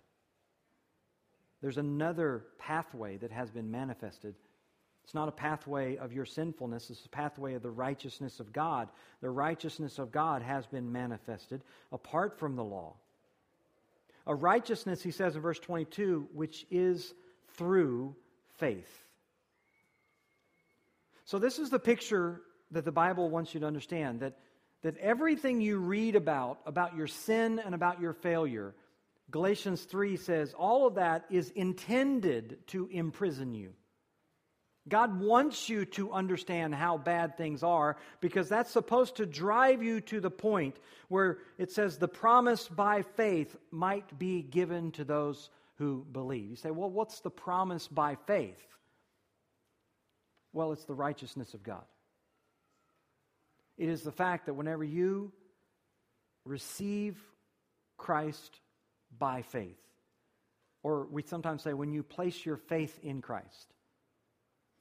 There's 1.64 1.80
another 1.80 2.46
pathway 2.60 3.18
that 3.18 3.32
has 3.32 3.50
been 3.50 3.72
manifested 3.72 4.36
it's 5.04 5.14
not 5.14 5.28
a 5.28 5.34
pathway 5.34 5.98
of 5.98 6.14
your 6.14 6.26
sinfulness, 6.26 6.90
it's 6.90 7.06
a 7.06 7.10
pathway 7.10 7.56
of 7.56 7.62
the 7.62 7.70
righteousness 7.70 8.40
of 8.40 8.54
God. 8.54 8.90
The 9.22 9.30
righteousness 9.30 10.00
of 10.00 10.12
God 10.12 10.42
has 10.42 10.66
been 10.66 10.92
manifested 10.92 11.62
apart 11.92 12.40
from 12.40 12.56
the 12.56 12.64
law. 12.64 12.94
A 14.26 14.34
righteousness, 14.34 15.04
he 15.04 15.12
says 15.12 15.36
in 15.36 15.42
verse 15.42 15.60
22, 15.60 16.30
which 16.34 16.66
is 16.72 17.14
through 17.56 18.16
faith. 18.58 19.04
So, 21.26 21.40
this 21.40 21.60
is 21.60 21.70
the 21.70 21.80
picture 21.80 22.42
that 22.72 22.86
the 22.86 22.92
Bible 22.92 23.30
wants 23.30 23.54
you 23.54 23.60
to 23.60 23.66
understand 23.66 24.22
that, 24.22 24.38
that 24.84 24.98
everything 24.98 25.60
you 25.60 25.80
read 25.80 26.16
about, 26.16 26.60
about 26.66 26.96
your 26.96 27.08
sin 27.08 27.60
and 27.60 27.76
about 27.76 28.00
your 28.00 28.14
failure, 28.14 28.74
Galatians 29.34 29.82
3 29.82 30.16
says 30.18 30.54
all 30.54 30.86
of 30.86 30.94
that 30.96 31.26
is 31.32 31.50
intended 31.50 32.60
to 32.68 32.88
imprison 32.92 33.56
you. 33.56 33.74
God 34.88 35.20
wants 35.20 35.70
you 35.70 35.86
to 35.86 36.12
understand 36.12 36.76
how 36.76 37.00
bad 37.00 37.36
things 37.36 37.64
are 37.64 37.98
because 38.22 38.48
that's 38.48 38.70
supposed 38.70 39.16
to 39.16 39.26
drive 39.26 39.82
you 39.82 40.02
to 40.02 40.20
the 40.20 40.30
point 40.30 40.76
where 41.08 41.40
it 41.58 41.72
says 41.72 41.98
the 41.98 42.08
promise 42.08 42.68
by 42.68 43.02
faith 43.02 43.56
might 43.72 44.20
be 44.20 44.44
given 44.44 44.92
to 44.92 45.04
those 45.04 45.50
who 45.78 46.06
believe. 46.12 46.52
You 46.52 46.56
say, 46.56 46.70
well, 46.70 46.92
what's 46.92 47.22
the 47.22 47.32
promise 47.32 47.88
by 47.88 48.18
faith? 48.28 48.64
Well, 50.52 50.74
it's 50.74 50.86
the 50.86 50.94
righteousness 50.94 51.56
of 51.56 51.64
God. 51.64 51.86
It 53.80 53.90
is 53.90 54.04
the 54.04 54.12
fact 54.12 54.46
that 54.46 54.54
whenever 54.54 54.84
you 54.84 55.32
receive 56.46 57.18
Christ 57.98 58.60
by 59.20 59.42
faith, 59.42 59.80
or 60.82 61.08
we 61.12 61.22
sometimes 61.24 61.62
say 61.62 61.74
when 61.74 61.92
you 61.92 62.04
place 62.04 62.46
your 62.46 62.58
faith 62.58 63.00
in 63.04 63.22
Christ, 63.22 63.74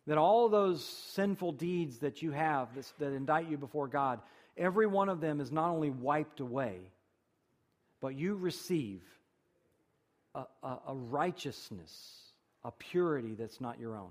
that 0.07 0.19
all 0.19 0.49
those 0.49 0.85
sinful 0.85 1.53
deeds 1.53 1.99
that 1.99 2.23
you 2.23 2.33
have 2.33 2.69
that 2.99 3.13
indict 3.13 3.49
you 3.49 3.57
before 3.57 3.87
God, 3.87 4.21
every 4.57 4.87
one 4.87 5.09
of 5.09 5.21
them 5.21 5.41
is 5.41 5.53
not 5.53 5.71
only 5.71 5.91
wiped 5.91 6.41
away, 6.41 6.81
but 8.01 8.15
you 8.17 8.35
receive 8.35 9.03
a, 10.35 10.45
a, 10.63 10.79
a 10.89 10.95
righteousness, 10.95 12.33
a 12.65 12.73
purity 12.73 13.35
that's 13.35 13.61
not 13.61 13.79
your 13.79 13.97
own. 13.97 14.11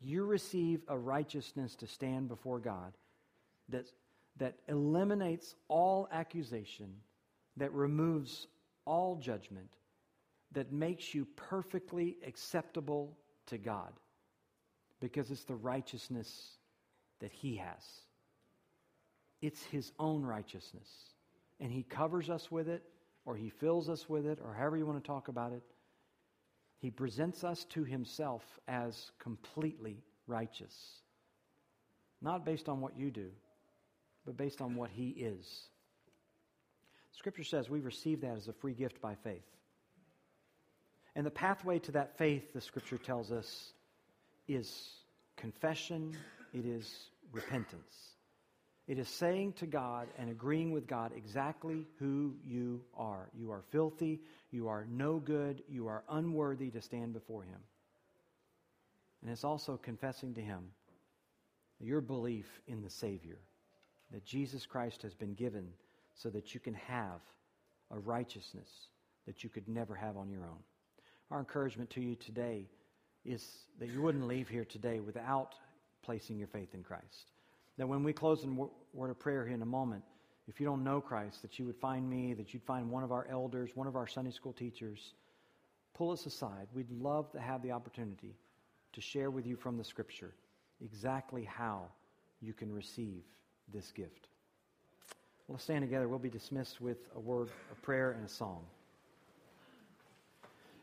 You 0.00 0.24
receive 0.24 0.82
a 0.88 0.96
righteousness 0.96 1.74
to 1.76 1.86
stand 1.86 2.28
before 2.28 2.58
God 2.58 2.92
that, 3.70 3.86
that 4.36 4.54
eliminates 4.68 5.54
all 5.68 6.08
accusation, 6.12 6.92
that 7.56 7.72
removes 7.72 8.46
all 8.88 9.16
judgment, 9.16 9.68
that 10.52 10.72
makes 10.72 11.14
you 11.14 11.26
perfectly 11.36 12.16
acceptable 12.26 13.16
to 13.46 13.58
God 13.58 13.92
because 14.98 15.30
it's 15.30 15.44
the 15.44 15.54
righteousness 15.54 16.56
that 17.20 17.30
He 17.30 17.56
has. 17.56 17.84
It's 19.42 19.62
His 19.64 19.92
own 19.98 20.24
righteousness. 20.24 20.88
And 21.60 21.70
He 21.70 21.82
covers 21.82 22.30
us 22.30 22.50
with 22.50 22.68
it, 22.68 22.82
or 23.26 23.36
He 23.36 23.50
fills 23.50 23.90
us 23.90 24.08
with 24.08 24.26
it, 24.26 24.38
or 24.42 24.54
however 24.54 24.78
you 24.78 24.86
want 24.86 25.02
to 25.02 25.06
talk 25.06 25.28
about 25.28 25.52
it. 25.52 25.62
He 26.80 26.90
presents 26.90 27.44
us 27.44 27.64
to 27.70 27.84
Himself 27.84 28.42
as 28.66 29.12
completely 29.18 30.02
righteous. 30.26 30.74
Not 32.22 32.46
based 32.46 32.68
on 32.68 32.80
what 32.80 32.96
you 32.96 33.10
do, 33.10 33.30
but 34.24 34.36
based 34.36 34.60
on 34.60 34.76
what 34.76 34.90
He 34.90 35.08
is. 35.10 35.68
Scripture 37.18 37.42
says 37.42 37.68
we 37.68 37.80
receive 37.80 38.20
that 38.20 38.36
as 38.36 38.46
a 38.46 38.52
free 38.52 38.74
gift 38.74 39.00
by 39.00 39.16
faith. 39.16 39.42
And 41.16 41.26
the 41.26 41.32
pathway 41.32 41.80
to 41.80 41.92
that 41.92 42.16
faith, 42.16 42.52
the 42.52 42.60
Scripture 42.60 42.96
tells 42.96 43.32
us, 43.32 43.72
is 44.46 44.88
confession, 45.36 46.16
it 46.54 46.64
is 46.64 46.88
repentance. 47.32 48.14
It 48.86 49.00
is 49.00 49.08
saying 49.08 49.54
to 49.54 49.66
God 49.66 50.06
and 50.16 50.30
agreeing 50.30 50.70
with 50.70 50.86
God 50.86 51.10
exactly 51.16 51.88
who 51.98 52.36
you 52.46 52.82
are. 52.96 53.28
You 53.36 53.50
are 53.50 53.64
filthy, 53.72 54.20
you 54.52 54.68
are 54.68 54.86
no 54.88 55.18
good, 55.18 55.64
you 55.68 55.88
are 55.88 56.04
unworthy 56.08 56.70
to 56.70 56.80
stand 56.80 57.14
before 57.14 57.42
Him. 57.42 57.58
And 59.22 59.30
it's 59.32 59.44
also 59.44 59.76
confessing 59.76 60.34
to 60.34 60.40
Him 60.40 60.70
your 61.80 62.00
belief 62.00 62.46
in 62.68 62.80
the 62.80 62.90
Savior, 62.90 63.40
that 64.12 64.24
Jesus 64.24 64.66
Christ 64.66 65.02
has 65.02 65.14
been 65.14 65.34
given 65.34 65.66
so 66.18 66.28
that 66.30 66.52
you 66.52 66.60
can 66.60 66.74
have 66.74 67.20
a 67.90 67.98
righteousness 67.98 68.68
that 69.26 69.42
you 69.42 69.50
could 69.50 69.68
never 69.68 69.94
have 69.94 70.16
on 70.16 70.30
your 70.30 70.42
own. 70.42 70.58
Our 71.30 71.38
encouragement 71.38 71.90
to 71.90 72.00
you 72.00 72.14
today 72.16 72.66
is 73.24 73.46
that 73.78 73.88
you 73.90 74.02
wouldn't 74.02 74.26
leave 74.26 74.48
here 74.48 74.64
today 74.64 75.00
without 75.00 75.54
placing 76.02 76.38
your 76.38 76.48
faith 76.48 76.74
in 76.74 76.82
Christ. 76.82 77.32
That 77.76 77.88
when 77.88 78.02
we 78.02 78.12
close 78.12 78.44
in 78.44 78.56
word 78.56 79.10
of 79.10 79.18
prayer 79.18 79.44
here 79.46 79.54
in 79.54 79.62
a 79.62 79.66
moment, 79.66 80.02
if 80.48 80.58
you 80.58 80.66
don't 80.66 80.82
know 80.82 81.00
Christ, 81.00 81.42
that 81.42 81.58
you 81.58 81.66
would 81.66 81.76
find 81.76 82.08
me, 82.08 82.32
that 82.34 82.54
you'd 82.54 82.62
find 82.62 82.90
one 82.90 83.04
of 83.04 83.12
our 83.12 83.26
elders, 83.30 83.70
one 83.74 83.86
of 83.86 83.96
our 83.96 84.06
Sunday 84.06 84.30
school 84.30 84.54
teachers. 84.54 85.12
Pull 85.94 86.10
us 86.10 86.24
aside. 86.24 86.68
We'd 86.74 86.90
love 86.90 87.30
to 87.32 87.40
have 87.40 87.62
the 87.62 87.72
opportunity 87.72 88.34
to 88.94 89.00
share 89.00 89.30
with 89.30 89.46
you 89.46 89.56
from 89.56 89.76
the 89.76 89.84
Scripture 89.84 90.32
exactly 90.80 91.44
how 91.44 91.82
you 92.40 92.54
can 92.54 92.72
receive 92.72 93.22
this 93.72 93.92
gift. 93.92 94.28
Let's 95.50 95.64
stand 95.64 95.82
together. 95.82 96.06
We'll 96.06 96.18
be 96.18 96.28
dismissed 96.28 96.78
with 96.78 96.98
a 97.16 97.20
word 97.20 97.48
of 97.72 97.80
prayer 97.80 98.10
and 98.10 98.22
a 98.22 98.28
song. 98.28 98.66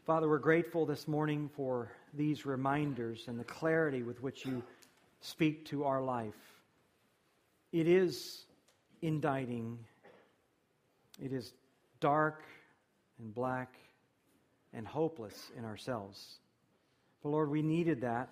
Father, 0.08 0.28
we're 0.28 0.40
grateful 0.40 0.88
this 0.88 1.08
morning 1.08 1.52
for 1.56 1.92
these 2.16 2.48
reminders 2.48 3.26
and 3.28 3.40
the 3.40 3.44
clarity 3.44 4.02
with 4.02 4.24
which 4.24 4.44
you 4.44 4.64
speak 5.22 5.66
to 5.66 5.84
our 5.84 6.02
life. 6.02 6.34
It 7.72 7.88
is 7.88 8.44
indicting, 9.04 9.78
it 11.24 11.32
is 11.32 11.54
dark 12.00 12.42
and 13.20 13.36
black 13.36 13.76
and 14.74 14.88
hopeless 14.88 15.52
in 15.56 15.64
ourselves. 15.64 16.40
But 17.22 17.30
Lord, 17.30 17.52
we 17.52 17.62
needed 17.62 18.02
that 18.02 18.30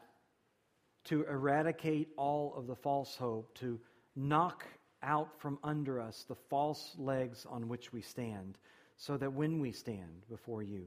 to 1.05 1.25
eradicate 1.25 2.09
all 2.17 2.55
of 2.57 2.65
the 2.65 2.75
false 2.75 3.15
hope, 3.15 3.53
to 3.59 3.79
knock 4.15 4.65
out 5.03 5.39
from 5.39 5.59
under 5.63 5.99
us 5.99 6.25
the 6.27 6.35
false 6.49 6.95
legs 6.97 7.45
on 7.49 7.67
which 7.67 7.91
we 7.93 8.01
stand, 8.01 8.57
so 8.97 9.17
that 9.17 9.33
when 9.33 9.59
we 9.59 9.71
stand 9.71 10.25
before 10.29 10.63
you, 10.63 10.85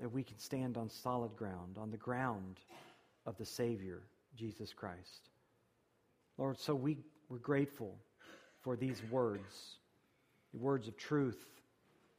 that 0.00 0.12
we 0.12 0.22
can 0.22 0.38
stand 0.38 0.76
on 0.76 0.88
solid 0.88 1.36
ground, 1.36 1.76
on 1.76 1.90
the 1.90 1.96
ground 1.96 2.58
of 3.26 3.36
the 3.36 3.44
Savior, 3.44 4.00
Jesus 4.36 4.72
Christ. 4.72 5.28
Lord, 6.38 6.58
so 6.58 6.74
we, 6.74 6.98
we're 7.28 7.38
grateful 7.38 7.94
for 8.62 8.76
these 8.76 9.02
words, 9.10 9.76
the 10.52 10.58
words 10.58 10.88
of 10.88 10.96
truth, 10.96 11.44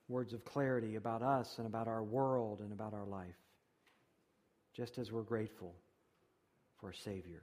words 0.07 0.33
of 0.33 0.45
clarity 0.45 0.95
about 0.95 1.23
us 1.23 1.55
and 1.57 1.65
about 1.65 1.87
our 1.87 2.03
world 2.03 2.59
and 2.59 2.71
about 2.71 2.93
our 2.93 3.05
life, 3.05 3.35
just 4.73 4.97
as 4.99 5.11
we're 5.11 5.21
grateful 5.21 5.73
for 6.79 6.91
a 6.91 6.95
Savior. 6.95 7.41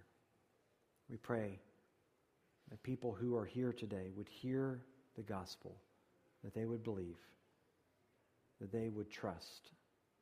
We 1.10 1.16
pray 1.16 1.58
that 2.70 2.82
people 2.82 3.16
who 3.18 3.36
are 3.36 3.44
here 3.44 3.72
today 3.72 4.10
would 4.16 4.28
hear 4.28 4.82
the 5.16 5.22
gospel, 5.22 5.76
that 6.44 6.54
they 6.54 6.66
would 6.66 6.82
believe, 6.82 7.18
that 8.60 8.72
they 8.72 8.88
would 8.88 9.10
trust 9.10 9.70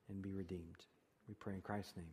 and 0.08 0.22
be 0.22 0.32
redeemed. 0.32 0.84
We 1.28 1.34
pray 1.34 1.54
in 1.54 1.60
Christ's 1.60 1.96
name. 1.96 2.06